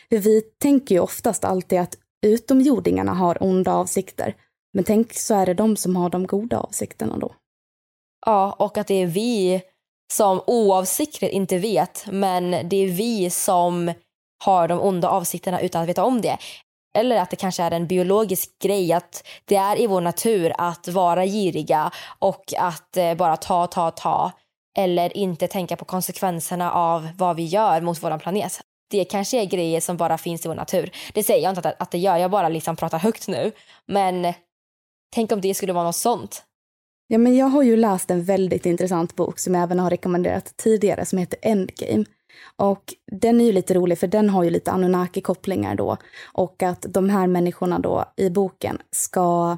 Vi 0.10 0.42
tänker 0.42 0.96
ju 0.96 1.02
oftast 1.02 1.44
alltid 1.44 1.80
att 1.80 1.98
utomjordingarna 2.26 3.14
har 3.14 3.44
onda 3.44 3.74
avsikter. 3.74 4.36
Men 4.74 4.84
tänk 4.84 5.14
så 5.14 5.36
är 5.36 5.46
det 5.46 5.54
de 5.54 5.78
som 5.78 5.96
har 5.96 6.10
de 6.10 6.28
goda 6.28 6.60
avsikterna 6.60 7.18
då. 7.18 7.36
Ja, 8.26 8.56
och 8.60 8.78
att 8.78 8.88
det 8.88 9.02
är 9.02 9.08
vi 9.08 9.62
som 10.14 10.42
oavsiktligt 10.48 11.34
inte 11.34 11.58
vet, 11.58 12.06
men 12.12 12.52
det 12.70 12.78
är 12.78 12.88
vi 12.88 13.30
som 13.30 13.94
har 14.40 14.68
de 14.68 14.80
onda 14.80 15.10
avsikterna 15.10 15.62
utan 15.62 15.82
att 15.82 15.90
veta 15.90 16.04
om 16.04 16.22
det. 16.22 16.38
Eller 16.96 17.18
att 17.18 17.30
det 17.30 17.36
kanske 17.36 17.64
är 17.64 17.72
en 17.72 17.88
biologisk 17.88 18.60
grej 18.60 18.94
att 18.94 19.28
det 19.46 19.56
är 19.56 19.82
i 19.82 19.88
vår 19.88 20.02
natur 20.02 20.54
att 20.58 20.88
vara 20.88 21.26
giriga 21.26 21.92
och 22.20 22.54
att 22.58 22.98
eh, 22.98 23.16
bara 23.16 23.38
ta, 23.38 23.68
ta, 23.68 23.92
ta 23.92 24.32
eller 24.78 25.18
inte 25.18 25.48
tänka 25.48 25.76
på 25.76 25.86
konsekvenserna 25.86 26.72
av 26.72 27.10
vad 27.18 27.36
vi 27.36 27.46
gör 27.46 27.82
mot 27.82 28.04
vår 28.04 28.18
planet. 28.18 28.62
Det 28.90 29.06
kanske 29.06 29.42
är 29.42 29.46
grejer 29.46 29.82
som 29.82 29.98
bara 29.98 30.18
finns 30.18 30.46
i 30.46 30.48
vår 30.48 30.56
natur. 30.56 30.92
Det 31.14 31.24
säger 31.24 31.44
jag 31.44 31.52
inte 31.52 31.70
att, 31.70 31.82
att 31.82 31.92
det 31.92 31.98
gör, 31.98 32.18
jag 32.18 32.32
bara 32.32 32.50
liksom 32.50 32.76
pratar 32.76 33.00
högt 33.00 33.28
nu. 33.28 33.52
Men 33.88 34.34
tänk 35.14 35.32
om 35.32 35.42
det 35.42 35.54
skulle 35.54 35.74
vara 35.74 35.84
något 35.84 35.96
sånt. 35.96 36.44
Ja, 37.08 37.18
men 37.18 37.38
jag 37.38 37.46
har 37.46 37.64
ju 37.64 37.76
läst 37.76 38.12
en 38.12 38.24
väldigt 38.24 38.66
intressant 38.66 39.16
bok 39.16 39.40
som 39.40 39.56
jag 39.56 39.64
även 39.64 39.80
har 39.80 39.90
rekommenderat 39.90 40.54
tidigare 40.58 41.06
som 41.06 41.18
heter 41.18 41.40
Endgame. 41.42 42.06
Och 42.56 42.94
den 43.12 43.42
är 43.42 43.46
ju 43.46 43.52
lite 43.52 43.74
rolig 43.74 44.00
för 44.00 44.08
den 44.08 44.30
har 44.30 44.44
ju 44.44 44.50
lite 44.50 44.72
Anunnaki-kopplingar 44.72 45.76
då. 45.76 45.98
Och 46.34 46.64
att 46.64 46.86
de 46.90 47.10
här 47.10 47.28
människorna 47.28 47.80
då 47.80 48.06
i 48.18 48.30
boken 48.30 48.78
ska 48.92 49.58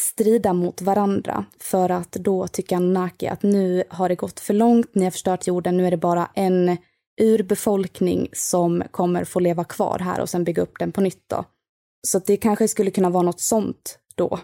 strida 0.00 0.52
mot 0.52 0.82
varandra 0.82 1.44
för 1.58 1.90
att 1.90 2.12
då 2.12 2.48
tycker 2.48 2.76
Anunnaki 2.76 3.26
att 3.26 3.42
nu 3.42 3.84
har 3.90 4.08
det 4.08 4.14
gått 4.14 4.40
för 4.40 4.54
långt, 4.54 4.94
ni 4.94 5.04
har 5.04 5.10
förstört 5.10 5.46
jorden, 5.46 5.76
nu 5.76 5.86
är 5.86 5.90
det 5.90 5.96
bara 5.96 6.30
en 6.34 6.76
urbefolkning 7.20 8.28
som 8.32 8.82
kommer 8.90 9.24
få 9.24 9.40
leva 9.40 9.64
kvar 9.64 9.98
här 9.98 10.20
och 10.20 10.28
sen 10.28 10.44
bygga 10.44 10.62
upp 10.62 10.78
den 10.78 10.92
på 10.92 11.00
nytt 11.00 11.24
då. 11.26 11.44
Så 12.06 12.18
det 12.18 12.36
kanske 12.36 12.68
skulle 12.68 12.90
kunna 12.90 13.10
vara 13.10 13.22
något 13.22 13.40
sånt 13.40 13.98
då. 14.14 14.38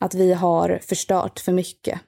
Att 0.00 0.14
vi 0.14 0.32
har 0.32 0.80
förstört 0.82 1.40
för 1.40 1.52
mycket. 1.52 2.00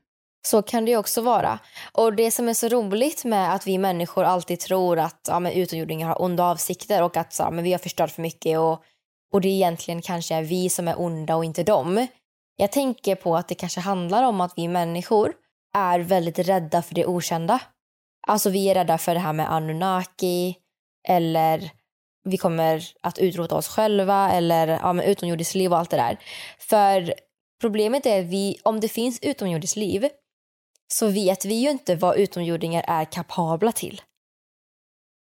Så 0.42 0.62
kan 0.62 0.84
det 0.84 0.90
ju 0.90 0.96
också 0.96 1.20
vara. 1.20 1.58
Och 1.92 2.14
det 2.14 2.30
som 2.30 2.48
är 2.48 2.54
så 2.54 2.68
roligt 2.68 3.24
med 3.24 3.54
att 3.54 3.66
vi 3.66 3.78
människor 3.78 4.24
alltid 4.24 4.60
tror 4.60 4.98
att 4.98 5.26
ja, 5.28 5.40
men 5.40 5.52
utomjordingar 5.52 6.08
har 6.08 6.22
onda 6.22 6.44
avsikter 6.44 7.02
och 7.02 7.16
att 7.16 7.32
så, 7.32 7.50
men 7.50 7.64
vi 7.64 7.72
har 7.72 7.78
förstört 7.78 8.10
för 8.10 8.22
mycket 8.22 8.58
och, 8.58 8.82
och 9.32 9.40
det 9.40 9.48
egentligen 9.48 10.02
kanske 10.02 10.34
är 10.34 10.42
vi 10.42 10.68
som 10.68 10.88
är 10.88 11.00
onda 11.00 11.36
och 11.36 11.44
inte 11.44 11.62
dem. 11.62 12.06
Jag 12.56 12.72
tänker 12.72 13.14
på 13.14 13.36
att 13.36 13.48
det 13.48 13.54
kanske 13.54 13.80
handlar 13.80 14.22
om 14.22 14.40
att 14.40 14.52
vi 14.56 14.68
människor 14.68 15.32
är 15.74 16.00
väldigt 16.00 16.38
rädda 16.38 16.82
för 16.82 16.94
det 16.94 17.06
okända. 17.06 17.60
Alltså 18.26 18.50
vi 18.50 18.68
är 18.68 18.74
rädda 18.74 18.98
för 18.98 19.14
det 19.14 19.20
här 19.20 19.32
med 19.32 19.52
Anunnaki 19.52 20.56
eller 21.08 21.70
vi 22.24 22.36
kommer 22.36 22.84
att 23.00 23.18
utrota 23.18 23.56
oss 23.56 23.68
själva 23.68 24.32
eller 24.32 24.68
ja, 24.68 24.92
men 24.92 25.04
utomjordiskt 25.04 25.54
liv 25.54 25.72
och 25.72 25.78
allt 25.78 25.90
det 25.90 25.96
där. 25.96 26.18
För 26.58 27.14
problemet 27.60 28.06
är 28.06 28.20
att 28.20 28.26
vi, 28.26 28.56
om 28.62 28.80
det 28.80 28.88
finns 28.88 29.18
utomjordiskt 29.22 29.76
liv 29.76 30.08
så 30.92 31.08
vet 31.08 31.44
vi 31.44 31.54
ju 31.54 31.70
inte 31.70 31.96
vad 31.96 32.16
utomjordingar 32.16 32.84
är 32.88 33.04
kapabla 33.04 33.72
till. 33.72 34.00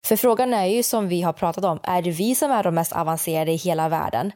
För 0.06 0.16
frågan 0.16 0.54
är 0.54 0.66
ju 0.66 0.84
som 0.84 1.08
vi 1.08 1.22
har 1.22 1.34
pratat 1.34 1.64
om, 1.64 1.80
är 1.84 2.02
det 2.02 2.12
vi 2.12 2.36
som 2.36 2.52
är 2.52 2.64
de 2.64 2.76
mest 2.76 2.94
avancerade 2.94 3.52
i 3.52 3.56
hela 3.56 3.90
världen? 3.90 4.32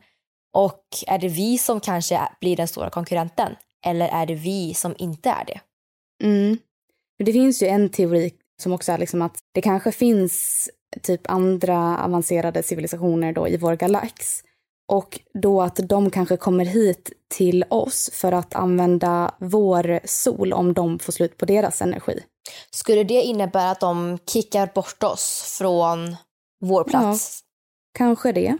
Och 0.54 0.84
är 1.08 1.18
det 1.18 1.28
vi 1.28 1.58
som 1.58 1.80
kanske 1.80 2.22
blir 2.42 2.56
den 2.56 2.68
stora 2.68 2.90
konkurrenten? 2.90 3.56
Eller 3.86 4.08
är 4.08 4.26
det 4.26 4.36
vi 4.36 4.74
som 4.74 4.96
inte 4.98 5.30
är 5.30 5.46
det? 5.46 5.60
Mm. 6.24 6.58
Det 7.24 7.34
finns 7.34 7.64
ju 7.64 7.68
en 7.68 7.90
teori 7.90 8.32
som 8.62 8.74
också 8.74 8.92
är 8.92 8.98
liksom 8.98 9.22
att 9.22 9.38
det 9.54 9.62
kanske 9.62 9.92
finns 9.92 10.70
typ 11.02 11.22
andra 11.30 11.98
avancerade 11.98 12.64
civilisationer 12.64 13.34
då 13.34 13.48
i 13.48 13.58
vår 13.58 13.76
galax 13.76 14.44
och 14.88 15.20
då 15.34 15.62
att 15.62 15.76
de 15.76 16.10
kanske 16.10 16.38
kommer 16.38 16.66
hit 16.66 17.12
till 17.28 17.66
oss 17.70 18.10
för 18.14 18.32
att 18.32 18.56
använda 18.56 19.36
vår 19.40 20.00
sol 20.04 20.54
om 20.54 20.74
de 20.74 21.00
får 21.00 21.14
slut 21.14 21.38
på 21.38 21.46
deras 21.46 21.82
energi. 21.82 22.20
Skulle 22.72 23.04
det 23.04 23.22
innebära 23.22 23.72
att 23.72 23.80
de 23.80 24.20
kickar 24.28 24.72
bort 24.76 25.04
oss 25.04 25.56
från 25.60 26.16
vår 26.62 26.84
plats? 26.84 27.40
Ja, 27.42 27.98
kanske 27.98 28.32
det. 28.32 28.58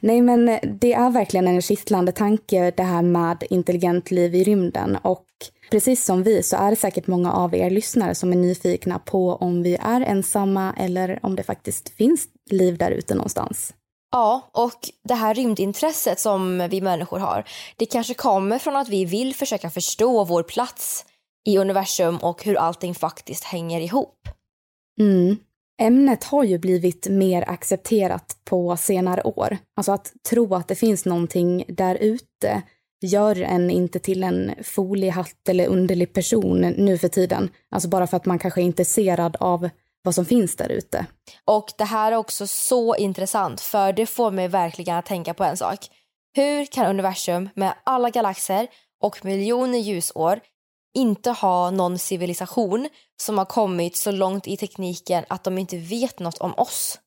Nej, 0.00 0.22
men 0.22 0.46
det 0.80 0.92
är 0.92 1.10
verkligen 1.10 1.48
en 1.48 1.62
kittlande 1.62 2.12
tanke 2.12 2.72
det 2.76 2.82
här 2.82 3.02
med 3.02 3.44
intelligent 3.50 4.10
liv 4.10 4.34
i 4.34 4.44
rymden 4.44 4.96
och 4.96 5.26
precis 5.70 6.04
som 6.04 6.22
vi 6.22 6.42
så 6.42 6.56
är 6.56 6.70
det 6.70 6.76
säkert 6.76 7.06
många 7.06 7.32
av 7.32 7.54
er 7.54 7.70
lyssnare 7.70 8.14
som 8.14 8.32
är 8.32 8.36
nyfikna 8.36 8.98
på 8.98 9.34
om 9.34 9.62
vi 9.62 9.76
är 9.80 10.00
ensamma 10.00 10.74
eller 10.78 11.18
om 11.22 11.36
det 11.36 11.42
faktiskt 11.42 11.88
finns 11.88 12.28
liv 12.50 12.78
där 12.78 12.90
ute 12.90 13.14
någonstans. 13.14 13.74
Ja, 14.10 14.50
och 14.52 14.90
det 15.04 15.14
här 15.14 15.34
rymdintresset 15.34 16.20
som 16.20 16.68
vi 16.70 16.80
människor 16.80 17.18
har, 17.18 17.44
det 17.76 17.86
kanske 17.86 18.14
kommer 18.14 18.58
från 18.58 18.76
att 18.76 18.88
vi 18.88 19.04
vill 19.04 19.34
försöka 19.34 19.70
förstå 19.70 20.24
vår 20.24 20.42
plats 20.42 21.04
i 21.48 21.58
universum 21.58 22.16
och 22.16 22.44
hur 22.44 22.56
allting 22.56 22.94
faktiskt 22.94 23.44
hänger 23.44 23.80
ihop. 23.80 24.28
Mm. 25.00 25.36
Ämnet 25.80 26.24
har 26.24 26.44
ju 26.44 26.58
blivit 26.58 27.08
mer 27.10 27.44
accepterat 27.48 28.36
på 28.44 28.76
senare 28.76 29.22
år. 29.22 29.58
Alltså 29.76 29.92
att 29.92 30.12
tro 30.30 30.54
att 30.54 30.68
det 30.68 30.74
finns 30.74 31.04
någonting 31.04 31.64
där 31.68 31.94
ute 31.94 32.62
gör 33.00 33.42
en 33.42 33.70
inte 33.70 33.98
till 33.98 34.22
en 34.24 34.54
foliehatt 34.62 35.48
eller 35.48 35.66
underlig 35.66 36.12
person 36.12 36.60
nu 36.60 36.98
för 36.98 37.08
tiden. 37.08 37.50
Alltså 37.70 37.88
bara 37.88 38.06
för 38.06 38.16
att 38.16 38.26
man 38.26 38.38
kanske 38.38 38.60
är 38.60 38.64
intresserad 38.64 39.36
av 39.40 39.68
vad 40.02 40.14
som 40.14 40.24
finns 40.24 40.56
där 40.56 40.68
ute. 40.68 41.06
Och 41.44 41.72
det 41.78 41.84
här 41.84 42.12
är 42.12 42.16
också 42.16 42.46
så 42.46 42.96
intressant 42.96 43.60
för 43.60 43.92
det 43.92 44.06
får 44.06 44.30
mig 44.30 44.48
verkligen 44.48 44.96
att 44.96 45.06
tänka 45.06 45.34
på 45.34 45.44
en 45.44 45.56
sak. 45.56 45.78
Hur 46.36 46.66
kan 46.66 46.86
universum 46.86 47.48
med 47.54 47.74
alla 47.84 48.10
galaxer 48.10 48.66
och 49.02 49.24
miljoner 49.24 49.78
ljusår 49.78 50.40
inte 50.94 51.30
ha 51.30 51.70
någon 51.70 51.98
civilisation 51.98 52.88
som 53.22 53.38
har 53.38 53.44
kommit 53.44 53.96
så 53.96 54.10
långt 54.10 54.46
i 54.46 54.56
tekniken 54.56 55.24
att 55.28 55.44
de 55.44 55.58
inte 55.58 55.76
vet 55.76 56.18
något 56.18 56.38
om 56.38 56.54
oss? 56.56 56.98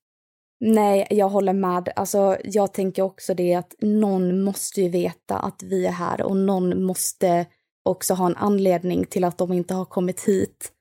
Nej, 0.60 1.08
jag 1.10 1.30
håller 1.30 1.54
med. 1.54 1.90
Alltså, 1.96 2.38
jag 2.44 2.74
tänker 2.74 3.02
också 3.02 3.34
det 3.34 3.54
att 3.54 3.76
någon 3.80 4.44
måste 4.44 4.82
ju 4.82 4.90
veta 4.90 5.40
att 5.40 5.64
vi 5.64 5.86
är 5.86 5.92
här 5.92 6.22
och 6.22 6.38
någon 6.38 6.84
måste 6.84 7.46
också 7.84 8.14
ha 8.14 8.26
en 8.26 8.38
anledning 8.38 9.06
till 9.06 9.24
att 9.24 9.38
de 9.38 9.54
inte 9.54 9.74
har 9.74 9.86
kommit 9.86 10.24
hit 10.24 10.72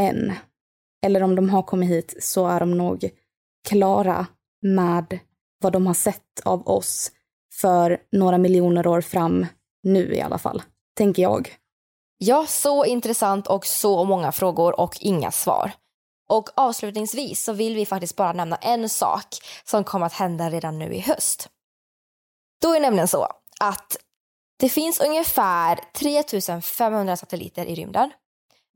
än. 0.00 0.32
Eller 1.04 1.22
om 1.22 1.34
de 1.34 1.50
har 1.50 1.62
kommit 1.62 1.90
hit 1.90 2.14
så 2.20 2.46
är 2.46 2.60
de 2.60 2.78
nog 2.78 3.10
klara 3.68 4.26
med 4.62 5.18
vad 5.60 5.72
de 5.72 5.86
har 5.86 5.94
sett 5.94 6.40
av 6.44 6.68
oss 6.68 7.10
för 7.60 7.98
några 8.12 8.38
miljoner 8.38 8.86
år 8.86 9.00
fram 9.00 9.46
nu 9.82 10.14
i 10.14 10.20
alla 10.20 10.38
fall, 10.38 10.62
tänker 10.96 11.22
jag. 11.22 11.56
Ja, 12.18 12.46
så 12.46 12.84
intressant 12.84 13.46
och 13.46 13.66
så 13.66 14.04
många 14.04 14.32
frågor 14.32 14.80
och 14.80 14.96
inga 15.00 15.30
svar. 15.30 15.72
Och 16.28 16.48
avslutningsvis 16.56 17.44
så 17.44 17.52
vill 17.52 17.74
vi 17.74 17.86
faktiskt 17.86 18.16
bara 18.16 18.32
nämna 18.32 18.56
en 18.56 18.88
sak 18.88 19.26
som 19.64 19.84
kommer 19.84 20.06
att 20.06 20.12
hända 20.12 20.50
redan 20.50 20.78
nu 20.78 20.94
i 20.94 21.00
höst. 21.00 21.48
Då 22.62 22.70
är 22.70 22.74
det 22.74 22.80
nämligen 22.80 23.08
så 23.08 23.28
att 23.60 23.96
det 24.56 24.68
finns 24.68 25.00
ungefär 25.00 25.80
3500 25.98 27.16
satelliter 27.16 27.66
i 27.66 27.74
rymden. 27.74 28.10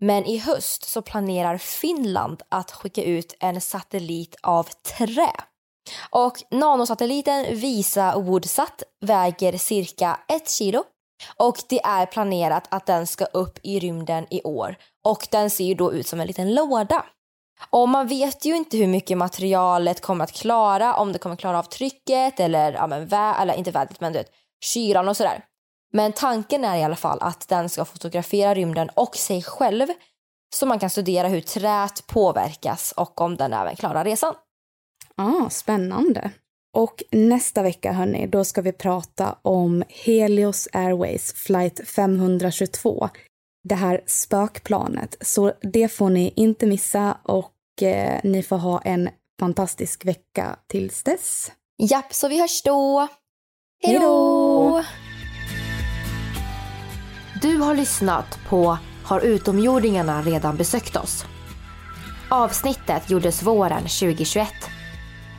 Men 0.00 0.24
i 0.24 0.38
höst 0.38 0.84
så 0.84 1.02
planerar 1.02 1.58
Finland 1.58 2.42
att 2.48 2.70
skicka 2.70 3.02
ut 3.02 3.36
en 3.40 3.60
satellit 3.60 4.36
av 4.42 4.68
trä. 4.98 5.32
Och 6.10 6.42
nanosatelliten 6.50 7.56
Visa 7.56 8.18
Woodsat 8.18 8.82
väger 9.00 9.58
cirka 9.58 10.20
ett 10.28 10.50
kilo 10.50 10.84
och 11.36 11.56
det 11.68 11.80
är 11.80 12.06
planerat 12.06 12.64
att 12.70 12.86
den 12.86 13.06
ska 13.06 13.24
upp 13.24 13.58
i 13.62 13.80
rymden 13.80 14.26
i 14.30 14.42
år. 14.42 14.76
Och 15.04 15.28
den 15.30 15.50
ser 15.50 15.64
ju 15.64 15.74
då 15.74 15.92
ut 15.92 16.06
som 16.06 16.20
en 16.20 16.26
liten 16.26 16.54
låda. 16.54 17.04
Och 17.70 17.88
man 17.88 18.08
vet 18.08 18.44
ju 18.44 18.56
inte 18.56 18.76
hur 18.76 18.86
mycket 18.86 19.18
materialet 19.18 20.00
kommer 20.00 20.24
att 20.24 20.32
klara, 20.32 20.94
om 20.94 21.12
det 21.12 21.18
kommer 21.18 21.36
klara 21.36 21.58
av 21.58 21.62
trycket 21.62 22.40
eller, 22.40 22.72
ja 22.72 22.86
men 22.86 23.06
vä 23.06 23.34
eller 23.40 23.54
inte 23.54 23.70
vädret 23.70 24.00
men 24.00 24.12
du 24.12 24.18
vet, 24.18 24.30
kylan 24.64 25.08
och 25.08 25.16
sådär. 25.16 25.44
Men 25.92 26.12
tanken 26.12 26.64
är 26.64 26.76
i 26.76 26.82
alla 26.82 26.96
fall 26.96 27.18
att 27.20 27.48
den 27.48 27.68
ska 27.68 27.84
fotografera 27.84 28.54
rymden 28.54 28.90
och 28.94 29.16
sig 29.16 29.42
själv 29.42 29.86
så 30.54 30.66
man 30.66 30.78
kan 30.78 30.90
studera 30.90 31.28
hur 31.28 31.40
träet 31.40 32.06
påverkas 32.06 32.92
och 32.96 33.20
om 33.20 33.36
den 33.36 33.52
även 33.52 33.76
klarar 33.76 34.04
resan. 34.04 34.34
ah, 35.16 35.50
spännande. 35.50 36.30
Och 36.76 37.02
nästa 37.10 37.62
vecka, 37.62 37.92
hörni, 37.92 38.26
då 38.26 38.44
ska 38.44 38.62
vi 38.62 38.72
prata 38.72 39.38
om 39.42 39.84
Helios 39.88 40.68
Airways 40.72 41.32
flight 41.32 41.88
522. 41.88 43.08
Det 43.64 43.74
här 43.74 44.00
spökplanet. 44.06 45.16
Så 45.20 45.52
det 45.60 45.88
får 45.88 46.10
ni 46.10 46.32
inte 46.36 46.66
missa 46.66 47.18
och 47.22 47.82
eh, 47.82 48.20
ni 48.24 48.42
får 48.42 48.56
ha 48.56 48.80
en 48.80 49.08
fantastisk 49.40 50.04
vecka 50.04 50.56
tills 50.66 51.02
dess. 51.02 51.52
Japp, 51.78 52.14
så 52.14 52.28
vi 52.28 52.40
hörs 52.40 52.62
då. 52.62 53.08
Hej 53.82 53.98
då! 53.98 54.84
Du 57.42 57.56
har 57.56 57.74
lyssnat 57.74 58.38
på 58.48 58.78
Har 59.04 59.20
utomjordingarna 59.20 60.22
redan 60.22 60.56
besökt 60.56 60.96
oss? 60.96 61.24
Avsnittet 62.28 63.10
gjordes 63.10 63.42
våren 63.42 63.82
2021 63.82 64.48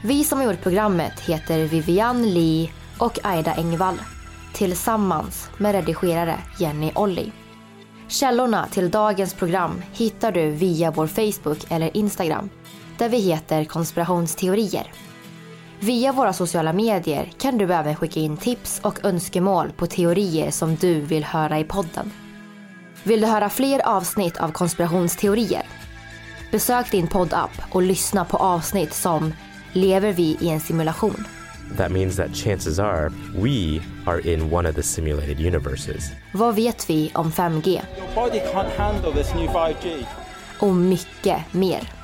vi 0.03 0.23
som 0.23 0.39
har 0.39 0.45
gjort 0.45 0.61
programmet 0.63 1.19
heter 1.19 1.65
Vivian 1.65 2.33
Lee 2.33 2.69
och 2.97 3.19
Aida 3.23 3.53
Engvall 3.53 3.99
tillsammans 4.53 5.49
med 5.57 5.71
redigerare 5.71 6.39
Jenny 6.59 6.91
Olli. 6.95 7.31
Källorna 8.07 8.67
till 8.67 8.91
dagens 8.91 9.33
program 9.33 9.81
hittar 9.93 10.31
du 10.31 10.49
via 10.51 10.91
vår 10.91 11.07
Facebook 11.07 11.71
eller 11.71 11.97
Instagram 11.97 12.49
där 12.97 13.09
vi 13.09 13.17
heter 13.17 13.65
konspirationsteorier. 13.65 14.91
Via 15.81 16.11
våra 16.11 16.33
sociala 16.33 16.73
medier 16.73 17.31
kan 17.37 17.57
du 17.57 17.73
även 17.73 17.95
skicka 17.95 18.19
in 18.19 18.37
tips 18.37 18.79
och 18.83 19.05
önskemål 19.05 19.71
på 19.71 19.87
teorier 19.87 20.51
som 20.51 20.75
du 20.75 21.01
vill 21.01 21.23
höra 21.23 21.59
i 21.59 21.63
podden. 21.63 22.11
Vill 23.03 23.21
du 23.21 23.27
höra 23.27 23.49
fler 23.49 23.87
avsnitt 23.87 24.37
av 24.37 24.51
konspirationsteorier? 24.51 25.63
Besök 26.51 26.91
din 26.91 27.07
poddapp 27.07 27.51
och 27.71 27.81
lyssna 27.81 28.25
på 28.25 28.37
avsnitt 28.37 28.93
som 28.93 29.33
lever 29.73 30.13
vi 30.13 30.37
i 30.41 30.49
en 30.49 30.59
simulation. 30.59 31.25
That 31.77 31.91
means 31.91 32.15
that 32.15 32.35
chances 32.35 32.79
are 32.79 33.11
we 33.35 33.81
are 34.05 34.33
in 34.33 34.53
one 34.53 34.69
of 34.69 34.75
the 34.75 34.83
simulated 34.83 35.39
universes. 35.39 36.11
Vad 36.33 36.55
vet 36.55 36.89
vi 36.89 37.11
om 37.15 37.31
5G? 37.31 37.67
Your 37.67 38.15
body 38.15 38.39
can't 38.39 38.77
handle 38.77 39.11
this 39.11 39.35
new 39.35 39.47
5G. 39.47 40.05
Och 40.59 40.75
mycket 40.75 41.53
mer. 41.53 41.98